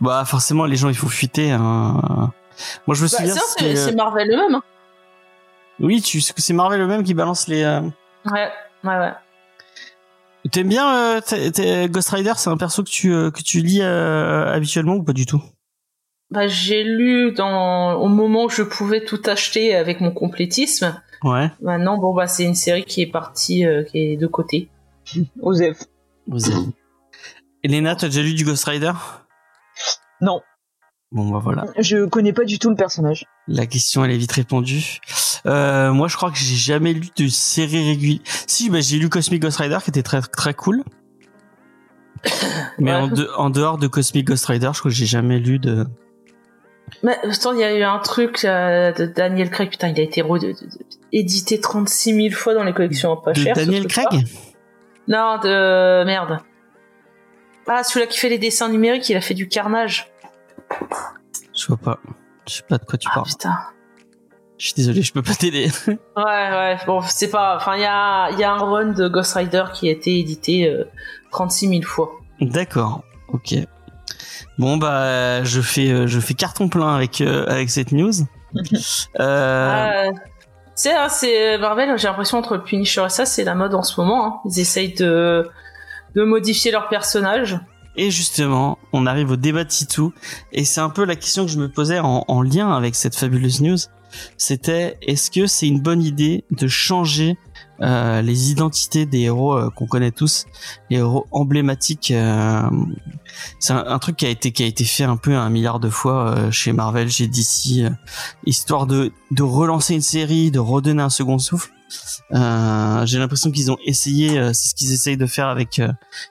[0.00, 1.50] Bah forcément les gens ils font fuiter.
[1.52, 2.30] hein.
[2.86, 3.34] Moi je me Bah, souviens.
[3.34, 4.54] c'était, c'est Marvel eux-mêmes.
[4.56, 4.62] hein.
[5.80, 7.62] Oui, tu c'est Marvel eux-mêmes qui balance les.
[7.62, 7.80] euh,
[8.26, 8.50] Ouais,
[8.84, 9.12] ouais, ouais.
[10.50, 14.94] T'aimes bien euh, Ghost Rider C'est un perso que tu euh, que tu lis habituellement
[14.94, 15.42] ou pas du tout?
[16.30, 21.00] Bah, j'ai lu dans au moment où je pouvais tout acheter avec mon complétisme.
[21.24, 21.50] Ouais.
[21.62, 24.68] Maintenant, bon bah c'est une série qui est partie, euh, qui est de côté.
[25.40, 25.84] Osef.
[26.30, 26.66] Avez-
[27.64, 28.92] Elena, t'as déjà lu du Ghost Rider?
[30.20, 30.42] Non,
[31.10, 31.64] Bon bah voilà.
[31.78, 33.24] je connais pas du tout le personnage.
[33.46, 34.98] La question elle est vite répondue.
[35.46, 38.20] Euh, moi je crois que j'ai jamais lu de série régulière.
[38.46, 40.84] Si bah j'ai lu Cosmic Ghost Rider qui était très très cool.
[42.78, 42.96] Mais Ouais.
[43.00, 45.86] en, de- en dehors de Cosmic Ghost Rider, je crois que j'ai jamais lu de
[47.02, 50.02] Mais attends, il y a eu un truc euh, de Daniel Craig, putain, il a
[50.02, 53.54] été re- de- de- de- édité 36 000 fois dans les collections pas chères.
[53.54, 53.86] Daniel.
[53.86, 54.24] Craig
[55.06, 56.38] Non, de merde.
[57.66, 60.10] Ah, celui-là qui fait les dessins numériques, il a fait du carnage.
[61.56, 61.98] Je vois pas.
[62.48, 63.26] Je sais pas de quoi tu Ah parles.
[63.28, 63.58] putain.
[64.58, 65.68] Je suis désolé, je peux pas t'aider.
[65.86, 67.56] Ouais, ouais, bon, c'est pas.
[67.56, 70.68] Enfin, il y a, y a un run de Ghost Rider qui a été édité
[70.68, 70.84] euh,
[71.30, 72.10] 36 000 fois.
[72.40, 73.02] D'accord.
[73.28, 73.54] Ok.
[74.58, 78.12] Bon bah je fais euh, je fais carton plein avec euh, avec cette news.
[79.20, 80.10] Euh, Euh,
[80.74, 84.00] c'est, hein, c'est Marvel, j'ai l'impression entre Punisher et ça, c'est la mode en ce
[84.00, 84.24] moment.
[84.26, 84.40] hein.
[84.44, 85.48] Ils essayent de,
[86.14, 87.58] de modifier leurs personnages.
[87.96, 90.12] Et justement, on arrive au débat de Titou,
[90.52, 93.16] et c'est un peu la question que je me posais en, en lien avec cette
[93.16, 93.76] fabuleuse news.
[94.36, 97.36] C'était est-ce que c'est une bonne idée de changer
[97.80, 100.46] euh, les identités des héros euh, qu'on connaît tous,
[100.90, 102.10] les héros emblématiques.
[102.10, 102.68] euh,
[103.58, 105.90] c'est un, truc qui a été qui a été fait un peu un milliard de
[105.90, 107.90] fois euh, chez Marvel, chez DC,
[108.46, 111.72] histoire de de relancer une série, de redonner un second souffle.
[112.30, 115.80] J'ai l'impression qu'ils ont essayé, c'est ce qu'ils essayent de faire avec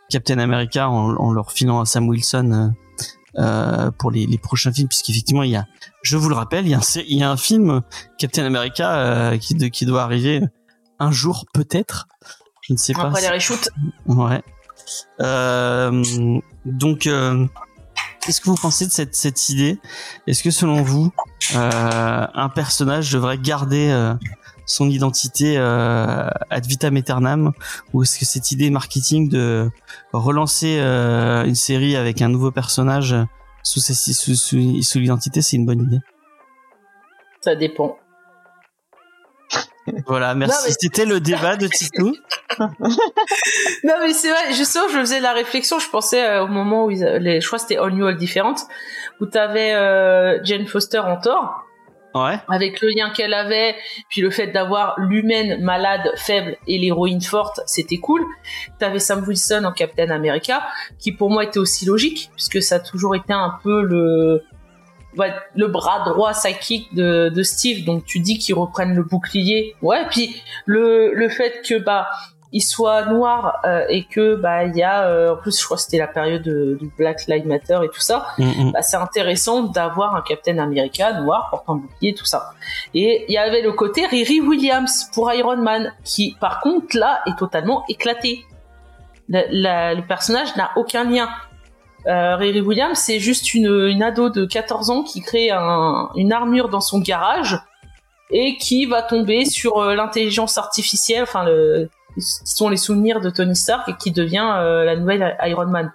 [0.09, 2.73] Captain America en, leur filant à Sam Wilson
[3.39, 5.67] euh, pour les, les prochains films, puisqu'effectivement il y a,
[6.01, 7.81] je vous le rappelle, il y a un, il y a un film
[8.17, 10.41] Captain America euh, qui, qui doit arriver
[10.99, 12.07] un jour peut-être.
[12.61, 13.07] Je ne sais pas.
[13.07, 13.69] Après si- les reshoots.
[14.07, 14.41] Ouais.
[15.21, 17.45] Euh, donc, euh,
[18.21, 19.79] qu'est-ce que vous pensez de cette, cette idée?
[20.27, 21.11] Est-ce que selon vous,
[21.55, 24.13] euh, un personnage devrait garder euh,
[24.65, 27.51] son identité euh, ad vitam aeternam?
[27.93, 29.69] Ou est-ce que cette idée marketing de
[30.13, 33.15] relancer euh, une série avec un nouveau personnage
[33.63, 35.99] sous, sous, sous, sous l'identité, c'est une bonne idée?
[37.41, 37.97] Ça dépend.
[40.05, 40.67] Voilà, merci.
[40.67, 42.15] Mais- C'était le débat de Titou.
[43.83, 46.91] Non mais c'est vrai, justement je faisais la réflexion, je pensais euh, au moment où
[46.91, 48.55] ils, les, je crois que c'était All New All Different,
[49.21, 51.63] où t'avais euh, Jane Foster en Thor,
[52.13, 52.39] Ouais.
[52.49, 53.75] avec le lien qu'elle avait,
[54.09, 58.23] puis le fait d'avoir l'humaine malade, faible et l'héroïne forte, c'était cool.
[58.79, 60.63] T'avais Sam Wilson en Captain America,
[60.97, 64.41] qui pour moi était aussi logique, puisque ça a toujours été un peu le
[65.55, 69.75] le bras droit psychique de, de Steve, donc tu dis qu'ils reprennent le bouclier.
[69.81, 72.07] Ouais, puis le, le fait que bah
[72.53, 75.75] il soit noir euh, et que bah il y a euh, en plus je crois
[75.75, 78.71] que c'était la période de- du Black Lives Matter et tout ça Mm, mm.
[78.71, 82.51] bah, c'est intéressant d'avoir un Captain America noir portant un bouclier tout ça
[82.93, 87.19] et il y avait le côté Riri Williams pour Iron Man qui par contre là
[87.27, 88.45] est totalement éclaté
[89.27, 91.27] La- la- le personnage n'a aucun lien
[92.07, 96.31] euh, Riri Williams c'est juste une, une ado de 14 ans qui crée un- une
[96.33, 97.59] armure dans son garage
[98.31, 103.29] et qui va tomber sur euh, l'intelligence artificielle enfin le qui sont les souvenirs de
[103.29, 105.93] Tony Stark et qui devient euh, la nouvelle Iron Man.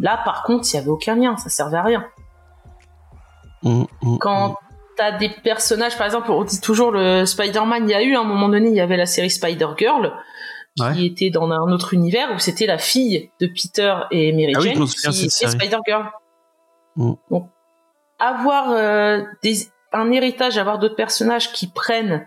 [0.00, 2.04] Là, par contre, il y avait aucun lien, ça servait à rien.
[3.62, 4.56] Mm, mm, Quand
[4.96, 8.20] t'as des personnages, par exemple, on dit toujours le Spider-Man, il y a eu à
[8.20, 10.12] un moment donné, il y avait la série Spider-Girl
[10.76, 11.04] qui Ouais.
[11.06, 14.68] était dans un autre univers où c'était la fille de Peter et Mary Ah oui,
[14.74, 15.48] Jane de qui était.
[15.48, 16.06] Spider-Girl.
[16.96, 17.12] Mm.
[17.30, 17.48] Donc,
[18.18, 22.26] avoir euh, des, un héritage, avoir d'autres personnages qui prennent,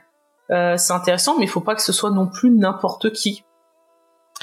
[0.52, 3.44] euh, c'est intéressant, mais il faut pas que ce soit non plus n'importe qui.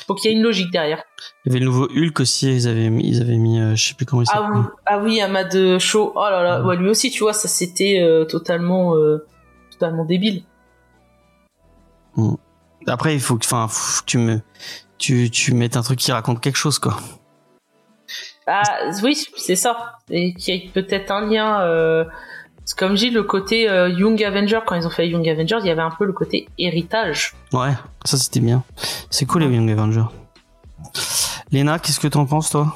[0.07, 1.05] Faut qu'il y ait une logique derrière.
[1.45, 3.89] Il y avait le nouveau Hulk aussi, ils avaient mis, ils avaient mis euh, je
[3.89, 4.51] sais plus comment il Ah s'appelle.
[4.57, 6.13] oui, ah oui, Ahmad Shaw.
[6.17, 6.67] Oh là là, Mm.
[6.67, 8.95] ouais, lui aussi, tu vois, ça c'était euh, totalement,
[9.71, 10.43] totalement débile.
[12.87, 13.69] Après, il faut que, enfin,
[14.07, 14.41] tu me,
[14.99, 16.97] tu, tu mettes un truc qui raconte quelque chose, quoi.
[18.47, 18.63] Ah
[19.03, 19.99] oui, c'est ça.
[20.11, 21.61] Et qu'il y ait peut-être un lien.
[21.63, 22.05] Euh,
[22.77, 25.67] comme je dis, le côté euh, Young Avenger, quand ils ont fait Young Avenger, il
[25.67, 27.35] y avait un peu le côté héritage.
[27.53, 27.73] Ouais,
[28.05, 28.63] ça c'était bien.
[29.11, 30.07] C'est cool les Young Avengers.
[31.51, 32.75] Léna, qu'est-ce que t'en penses, toi?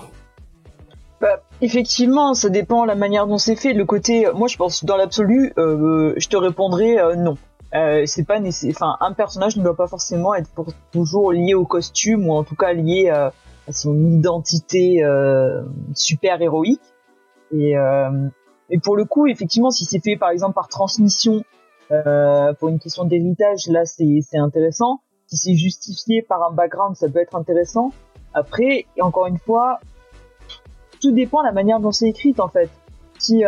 [1.20, 3.72] Bah, effectivement, ça dépend la manière dont c'est fait.
[3.72, 7.38] Le côté, moi, je pense dans l'absolu, euh, je te répondrai euh, non.
[7.74, 8.38] Euh, c'est pas.
[8.70, 12.44] Enfin, un personnage ne doit pas forcément être pour toujours lié au costume ou en
[12.44, 13.28] tout cas lié euh,
[13.68, 15.62] à son identité euh,
[15.94, 16.80] super héroïque.
[17.52, 18.28] Et, euh,
[18.70, 21.44] et pour le coup, effectivement, si c'est fait par exemple par transmission
[21.90, 25.00] euh, pour une question d'héritage, là c'est intéressant.
[25.26, 27.92] Si c'est justifié par un background, ça peut être intéressant.
[28.32, 29.80] Après, encore une fois,
[31.00, 32.70] tout dépend de la manière dont c'est écrit en fait.
[33.18, 33.44] Si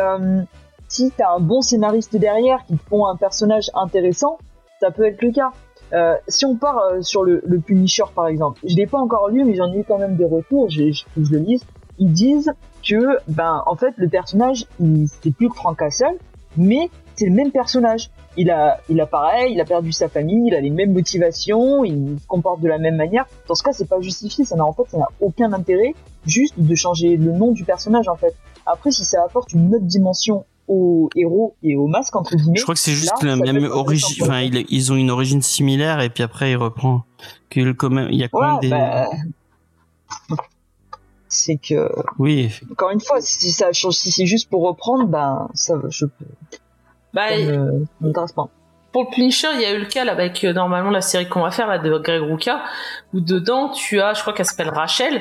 [0.88, 4.38] si t'as un bon scénariste derrière qui te font un personnage intéressant,
[4.80, 5.52] ça peut être le cas.
[5.92, 9.28] Euh, si on part euh, sur le, le Punisher par exemple, je l'ai pas encore
[9.28, 11.64] lu mais j'en ai eu quand même des retours, je, que je le lise.
[11.98, 12.52] Ils disent
[12.86, 14.66] que ben en fait le personnage
[15.22, 16.18] c'est plus que Frank Castle,
[16.56, 18.10] mais c'est le même personnage.
[18.36, 21.84] Il a il a pareil, il a perdu sa famille, il a les mêmes motivations,
[21.84, 23.26] il se comporte de la même manière.
[23.48, 25.94] Dans ce cas c'est pas justifié, ça n'a en fait ça n'a aucun intérêt
[26.26, 28.34] juste de changer le nom du personnage en fait.
[28.66, 32.58] Après, si ça apporte une autre dimension au héros et au masque entre guillemets.
[32.58, 34.22] Je crois que c'est juste Là, la même origine.
[34.22, 37.04] Enfin, ils ont une origine similaire et puis après il reprend.
[37.50, 38.68] Que le commun- il y a quand même des.
[38.68, 39.06] bah,
[41.28, 45.48] c'est que Oui, encore une fois, si ça change, si c'est juste pour reprendre, ben
[45.54, 46.24] ça, je peux.
[47.12, 48.48] Bah, ça me- ça m'intéresse pas.
[48.92, 51.28] pour le Punisher, il y a eu le cas là, avec euh, normalement la série
[51.28, 52.62] qu'on va faire là de Greg Rucka,
[53.12, 55.20] où dedans tu as, je crois qu'elle s'appelle Rachel,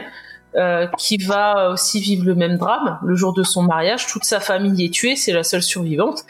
[0.55, 4.07] euh, qui va aussi vivre le même drame le jour de son mariage.
[4.07, 6.23] Toute sa famille est tuée, c'est la seule survivante,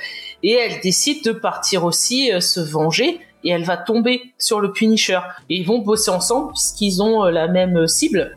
[0.43, 3.20] et elle décide de partir aussi euh, se venger.
[3.43, 5.20] Et elle va tomber sur le Punisher.
[5.49, 8.36] Et ils vont bosser ensemble puisqu'ils ont euh, la même cible.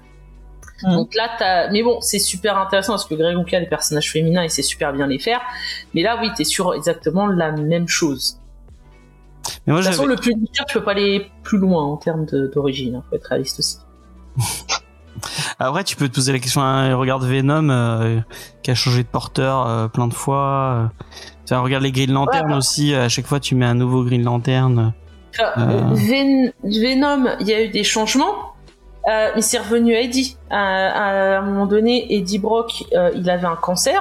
[0.84, 0.92] Mhm.
[0.92, 1.70] Donc là, t'as...
[1.70, 4.92] mais bon, c'est super intéressant parce que Greg Rucka, les personnages féminins, il sait super
[4.92, 5.40] bien les faire.
[5.94, 8.38] Mais là, oui, t'es sur exactement la même chose.
[9.66, 12.26] mais moi De toute façon, le Punisher, tu peux pas aller plus loin en termes
[12.26, 12.96] de- d'origine.
[12.96, 13.04] Hein.
[13.08, 13.78] Faut être réaliste aussi.
[15.58, 16.60] Après, tu peux te poser la question.
[16.62, 18.20] hein, regarde Venom euh,
[18.62, 20.90] qui a changé de porteur euh, plein de fois.
[21.52, 21.58] euh.
[21.58, 22.58] Regarde les Green Lantern Ouais, bah.
[22.58, 22.94] aussi.
[22.94, 24.92] À chaque fois, tu mets un nouveau Green Lantern.
[25.40, 25.80] Euh.
[25.94, 28.34] Ven- Venom, il y a eu des changements,
[29.06, 30.36] mais c'est revenu à Eddie.
[30.50, 32.84] À, à un moment donné, Eddie Brock,
[33.16, 34.00] il avait un cancer.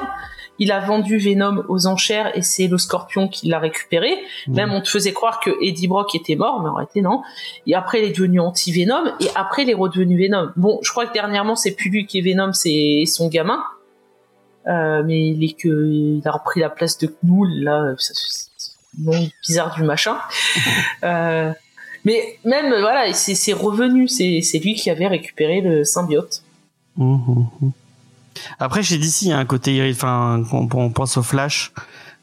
[0.59, 4.17] Il a vendu Venom aux enchères et c'est le Scorpion qui l'a récupéré.
[4.47, 4.55] Mhm.
[4.55, 7.21] Même on te faisait croire que Eddie Brock était mort, mais en réalité non.
[7.65, 10.49] Et après, il est devenu anti-Venom et après, il est redevenu Venom.
[10.57, 13.63] Bon, je crois que dernièrement, c'est plus lui qui est Venom, c'est son gamin.
[14.67, 18.49] Euh, mais il est que il a repris la place de Knull là, ça- c'est
[18.57, 20.17] c'est le nom bizarre du machin.
[21.03, 21.51] Euh,
[22.05, 26.43] mais même voilà, c'est revenu, c'est lui qui avait récupéré le symbiote.
[26.97, 27.71] Mhm, mhm.
[28.59, 29.89] Après, chez DC, il y a un côté.
[29.91, 31.71] Enfin, on, on pense au Flash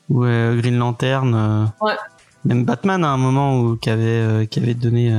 [0.09, 1.35] ou euh, Green Lantern.
[1.35, 1.95] euh, Ouais.
[2.45, 5.13] Même Batman à un moment où qui avait euh, qui avait donné.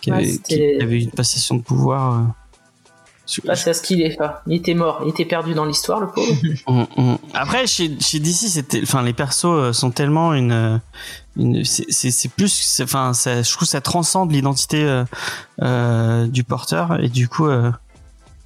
[0.00, 2.34] qui Ouais, avait, qui avait une passation de pouvoir.
[3.44, 4.42] Bah, c'est ce qu'il est pas.
[4.46, 6.32] Il était mort, il était perdu dans l'histoire, le pauvre.
[6.66, 7.18] Mm, mm.
[7.34, 10.80] Après, chez, chez DC, c'était, enfin, les persos sont tellement une,
[11.38, 15.04] une, c'est, plus, enfin, ça, je trouve que ça transcende l'identité euh,
[15.62, 17.70] euh, du porteur et du coup, euh,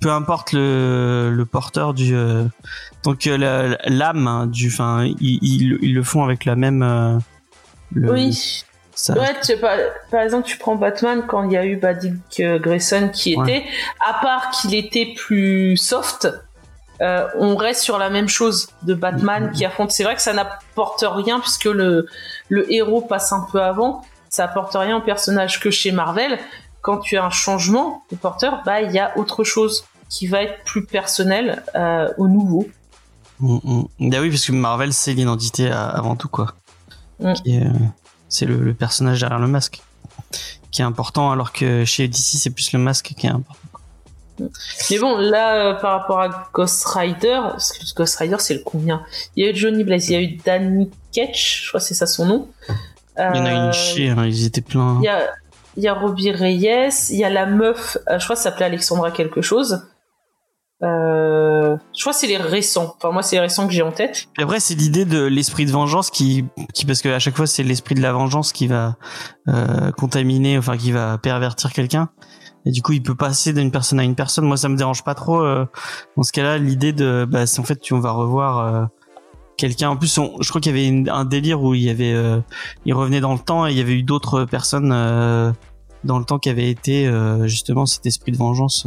[0.02, 2.44] peu importe le, le porteur du, euh,
[3.04, 6.82] donc euh, l'âme hein, du, enfin, ils, ils, ils le font avec la même.
[6.82, 7.18] euh,
[7.94, 8.64] le- oui.
[8.94, 9.76] ça- Ouais, tu sais pas,
[10.10, 13.42] par exemple, tu prends Batman quand il y a eu Dick Grayson qui Ouais.
[13.58, 13.66] était,
[14.08, 16.28] à part qu'il était plus soft,
[17.38, 19.90] on reste sur la même chose de Batman qui affronte.
[19.90, 22.06] C'est vrai que ça n'apporte rien puisque le,
[22.48, 24.04] le héros passe un peu avant.
[24.28, 26.38] Ça apporte rien au personnage que chez Marvel.
[26.80, 30.42] Quand tu as un changement de porteur, bah il y a autre chose qui va
[30.42, 32.68] être plus personnel euh, au nouveau.
[33.40, 33.58] Mm,
[33.98, 34.10] mm.
[34.10, 36.54] Bah oui, parce que Marvel, c'est l'identité à- avant tout, quoi.
[37.20, 37.32] Mm.
[37.48, 37.62] Euh,
[38.28, 39.80] c'est le, le personnage derrière le masque
[40.70, 43.58] qui est important, alors que chez DC, c'est plus le masque qui est important.
[44.90, 48.62] Mais bon, là, euh, par rapport à Ghost Rider, parce que Ghost Rider, c'est le
[48.64, 49.02] combien?
[49.36, 51.86] Il y a eu Johnny Blaze, il y a eu Danny Ketch, je crois que
[51.86, 52.48] c'est ça son nom.
[53.18, 54.98] Il y en a Euh, une chier, hein, ils étaient pleins.
[55.02, 55.30] Il y a,
[55.76, 58.50] il y a Robbie Reyes, il y a la meuf, euh, je crois que ça
[58.50, 59.86] s'appelait Alexandra quelque chose.
[60.82, 62.94] Euh, je crois que c'est les récents.
[62.96, 64.26] Enfin, moi, c'est les récents que j'ai en tête.
[64.38, 67.62] Après, c'est l'idée de l'esprit de vengeance qui, qui parce que à chaque fois, c'est
[67.62, 68.96] l'esprit de la vengeance qui va
[69.48, 72.08] euh, contaminer, enfin, qui va pervertir quelqu'un.
[72.66, 74.44] Et du coup, il peut passer d'une personne à une personne.
[74.44, 75.40] Moi, ça me dérange pas trop.
[75.40, 75.66] euh,
[76.16, 78.88] dans ce cas-là, l'idée de, bah, c'est en fait, tu on va revoir
[79.56, 79.90] quelqu'un.
[79.90, 81.88] En plus, je crois qu'il y avait un délire où il
[82.84, 86.38] il revenait dans le temps et il y avait eu d'autres personnes dans le temps
[86.38, 87.10] qui avaient été
[87.44, 88.86] justement cet esprit de vengeance.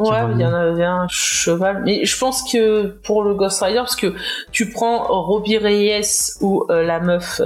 [0.00, 1.82] Ouais, il y en avait un cheval.
[1.84, 4.14] Mais je pense que pour le Ghost Rider, parce que
[4.50, 7.42] tu prends Robbie Reyes ou euh, la meuf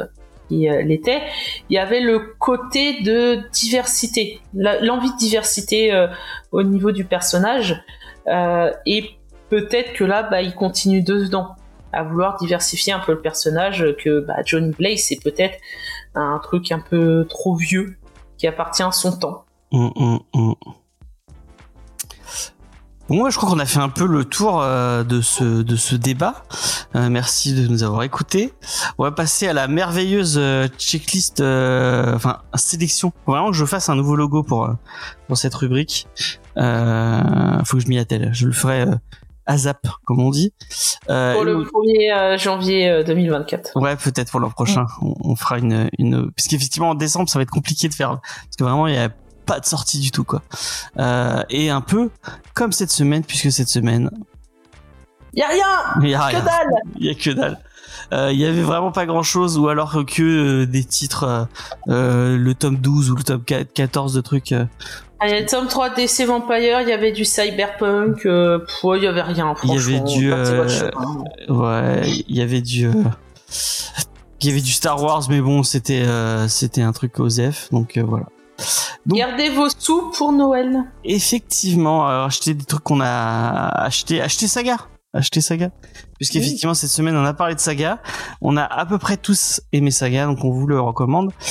[0.49, 1.23] qui euh, l'était,
[1.69, 6.07] il y avait le côté de diversité, l'envie de diversité euh,
[6.53, 7.83] au niveau du personnage.
[8.87, 9.11] Et
[9.51, 11.57] peut-être que là, bah, il continue dedans
[11.93, 15.59] à vouloir diversifier un peu le personnage, que bah, Johnny Blaze, c'est peut-être
[16.15, 17.97] un truc un peu trop vieux
[18.39, 19.45] qui appartient à son temps.
[19.73, 20.55] Hum, hum.
[23.09, 25.77] Bon, moi, je crois qu'on a fait un peu le tour euh, de ce de
[25.77, 26.45] ce débat.
[26.97, 28.55] Euh, merci de nous avoir écoutés.
[28.97, 33.13] On va passer à la merveilleuse euh, checklist, euh, enfin sélection.
[33.27, 34.73] Faut vraiment que je fasse un nouveau logo pour euh,
[35.29, 36.07] pour cette rubrique.
[36.57, 38.31] Euh, faut que je m'y attelle.
[38.33, 38.95] Je le ferai euh,
[39.45, 40.55] à zap, comme on dit.
[41.11, 43.73] Euh, Pour le 1er euh, janvier euh, 2024.
[43.79, 44.87] Ouais, peut-être pour l'an prochain.
[45.03, 48.19] On, on fera une, une, parce qu'effectivement en décembre ça va être compliqué de faire,
[48.23, 49.11] parce que vraiment il y a
[49.47, 50.43] pas de sortie du tout quoi.
[50.99, 52.11] Euh, et un peu
[52.55, 54.11] comme cette semaine, puisque cette semaine
[55.35, 55.67] Y a rien
[56.03, 57.59] il y a Que rien, dalle il y a que dalle.
[58.13, 60.23] Euh, Il y avait vraiment pas grand chose, ou alors que
[60.63, 61.45] euh, des titres, euh,
[61.89, 64.53] euh, le tome 12 ou le tome 4 14 de trucs.
[64.53, 64.65] euh,
[65.21, 68.59] Ah, il y a le tome 3 DC Vampire, il y avait du Cyberpunk, euh,
[68.59, 70.05] pff, ouais, il y avait rien, Il y avait franchement.
[70.19, 70.91] du, euh.
[71.49, 72.93] Ouais, il y avait du, euh,
[74.41, 77.97] il y avait du Star Wars, mais bon, c'était, euh, c'était un truc OSEF, donc
[77.97, 78.27] euh, voilà.
[79.07, 80.85] Donc- Gardez vos sous pour Noël.
[81.05, 84.77] Effectivement, alors, acheter des trucs qu'on a acheté, acheter Saga,
[85.13, 85.71] acheter Saga,
[86.19, 87.99] puisqu'effectivement cette semaine on a parlé de Saga,
[88.41, 91.33] on a à peu près tous aimé Saga, donc on vous le recommande.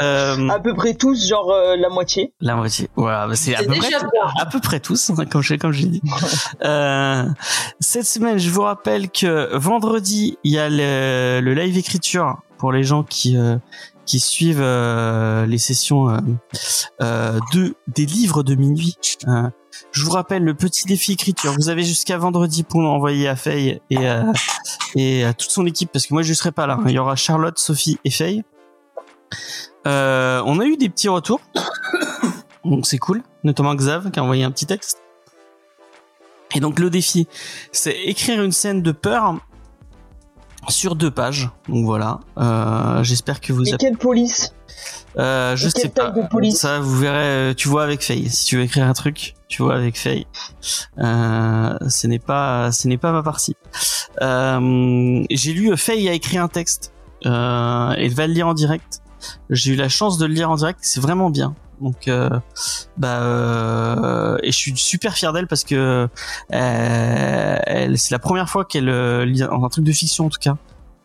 [0.00, 2.32] Euh, À peu près tous, genre euh, la moitié.
[2.40, 3.90] la moitié, voilà, bah, c'est à peu près
[4.40, 6.00] à peu près tous, hein, comme j'ai comme j'ai dit.
[6.64, 7.24] Euh,
[7.80, 12.72] cette semaine, je vous rappelle que vendredi, il y a le, le live écriture pour
[12.72, 13.56] les gens qui euh,
[14.10, 16.18] qui suivent euh, les sessions euh,
[17.00, 18.96] euh, de des livres de minuit.
[19.28, 19.48] Euh,
[19.92, 21.54] je vous rappelle le petit défi écriture.
[21.56, 23.98] Vous avez jusqu'à vendredi pour l'envoyer à Faye et
[24.96, 26.74] et à toute son équipe parce que moi je serai pas là.
[26.80, 26.84] hein.
[26.86, 28.42] Il y aura Charlotte, Sophie et Faye.
[29.86, 31.40] Euh, on a eu des petits retours.
[32.64, 35.00] Donc c'est cool, notamment Xav qui a envoyé un petit texte.
[36.56, 37.28] Et donc le défi,
[37.70, 39.36] c'est écrire une scène de peur
[40.70, 41.50] sur deux pages.
[41.68, 43.76] Donc voilà, euh, j'espère que vous avez...
[43.76, 44.54] quelle police?
[45.18, 46.10] Euh, je et sais pas.
[46.10, 46.58] de police?
[46.58, 48.30] Ça, vous verrez, euh, tu vois avec Faye.
[48.30, 50.26] Si tu veux écrire un truc, tu vois avec Faye.
[50.98, 53.56] Euh, ce n'est pas, ce n'est pas ma partie.
[54.20, 56.92] J'ai lu, Faye a écrit un texte.
[57.26, 59.02] Euh, elle va le lire en direct.
[59.50, 60.78] J'ai eu la chance de le lire en direct.
[60.82, 61.54] C'est vraiment bien.
[61.80, 62.28] Donc, euh,
[62.96, 66.08] bah, euh, et je suis super fier d'elle parce que
[66.52, 67.58] euh,
[67.96, 70.56] c'est la première fois qu'elle euh, lit un truc de fiction en tout cas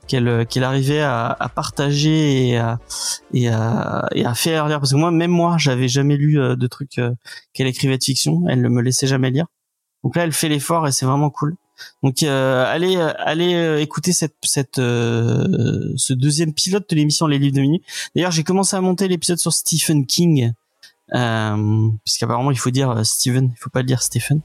[0.07, 2.80] qu'elle euh, qu'elle arrivait à, à partager et à
[3.34, 4.80] et à, et à faire lire.
[4.80, 6.99] Parce que moi même moi j'avais jamais lu de trucs
[7.53, 8.43] qu'elle écrivait de fiction.
[8.49, 9.45] Elle ne me laissait jamais lire.
[10.03, 11.55] Donc là elle fait l'effort et c'est vraiment cool.
[12.03, 17.55] Donc euh, allez allez écouter cette cette euh, ce deuxième pilote de l'émission les livres
[17.55, 17.82] de minuit.
[18.15, 20.53] D'ailleurs j'ai commencé à monter l'épisode sur Stephen King
[21.13, 24.41] euh, parce qu'apparemment il faut dire euh, Stephen il faut pas le dire Stephen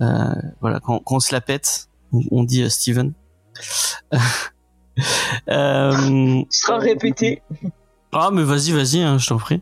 [0.00, 3.12] euh, voilà quand, quand on se la pète on, on dit euh, Stephen
[5.50, 7.42] euh, sera répété.
[8.12, 9.60] ah mais vas-y vas-y hein, je t'en prie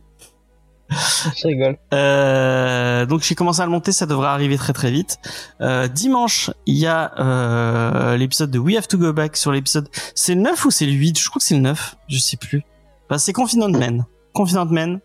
[0.90, 1.78] Je rigole.
[1.92, 5.18] Euh, donc j'ai commencé à le monter, ça devrait arriver très très vite.
[5.60, 9.88] Euh, dimanche, il y a euh, l'épisode de We Have to Go Back sur l'épisode.
[10.14, 12.36] C'est le 9 ou c'est le 8 Je crois que c'est le 9, je sais
[12.36, 12.62] plus.
[13.08, 14.04] Enfin, c'est Confident Man.
[14.34, 15.00] Confident Man,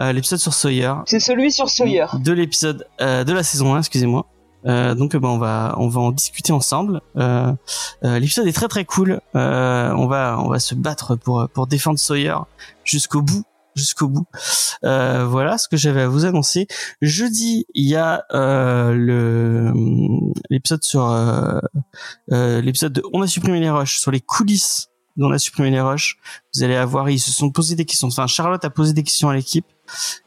[0.00, 0.92] euh, l'épisode sur Sawyer.
[1.06, 2.06] C'est celui sur Sawyer.
[2.20, 4.26] De l'épisode euh, de la saison 1, excusez-moi.
[4.66, 7.02] Euh, donc ben on va on va en discuter ensemble.
[7.16, 7.52] Euh,
[8.02, 9.20] euh, l'épisode est très très cool.
[9.34, 12.36] Euh, on va on va se battre pour pour défendre Sawyer
[12.82, 14.24] jusqu'au bout jusqu'au bout.
[14.84, 16.66] Euh, voilà ce que j'avais à vous annoncer.
[17.02, 19.72] Jeudi, il y a euh, le
[20.48, 21.14] l'épisode sur
[22.28, 26.16] l'épisode de On a supprimé les rushs sur les coulisses d'On a supprimé les rushs.
[26.54, 28.08] Vous allez avoir ils se sont posé des questions.
[28.08, 29.66] Enfin Charlotte a posé des questions à l'équipe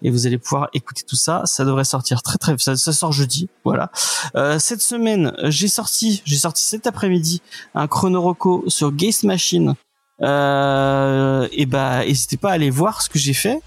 [0.02, 1.42] et vous allez pouvoir écouter tout ça.
[1.46, 3.50] Ça devrait sortir très très ça, ça sort jeudi.
[3.64, 3.92] Voilà.
[4.36, 7.42] Euh, cette semaine, j'ai sorti j'ai sorti cet après-midi
[7.76, 9.76] un chronoroco sur Gaze Machine.
[10.24, 13.60] Euh, et bah n'hésitez pas à aller voir ce que j'ai fait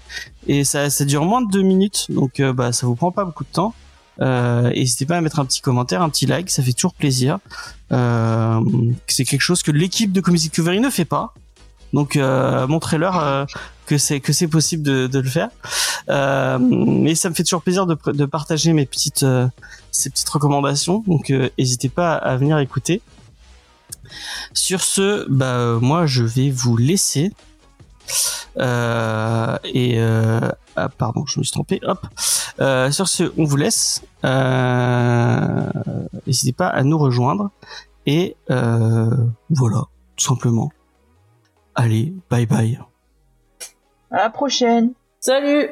[0.47, 3.23] et ça ça dure moins de deux minutes donc euh, bah ça vous prend pas
[3.23, 3.73] beaucoup de temps
[4.19, 7.39] euh, n'hésitez pas à mettre un petit commentaire un petit like ça fait toujours plaisir
[7.93, 8.59] euh,
[9.07, 11.33] c'est quelque chose que l'équipe de Comics Discovery ne fait pas
[11.93, 13.45] donc euh, montrez-leur euh,
[13.85, 15.49] que c'est que c'est possible de, le faire
[16.09, 19.47] euh, mais ça me fait toujours plaisir de, partager mes petites euh,
[19.91, 23.01] ces petites recommandations donc euh, n'hésitez pas à venir écouter
[24.53, 27.31] sur ce, bah euh, moi je vais vous laisser.
[28.57, 31.79] Euh, et euh, ah, pardon, je me suis trompé.
[31.83, 32.05] Hop.
[32.59, 34.01] Euh, sur ce, on vous laisse.
[34.25, 35.69] Euh,
[36.27, 37.51] N'hésitez pas à nous rejoindre.
[38.05, 39.09] Et euh,
[39.49, 39.83] voilà,
[40.17, 40.71] tout simplement.
[41.75, 42.79] Allez, bye bye.
[44.11, 44.93] À la prochaine.
[45.19, 45.69] Salut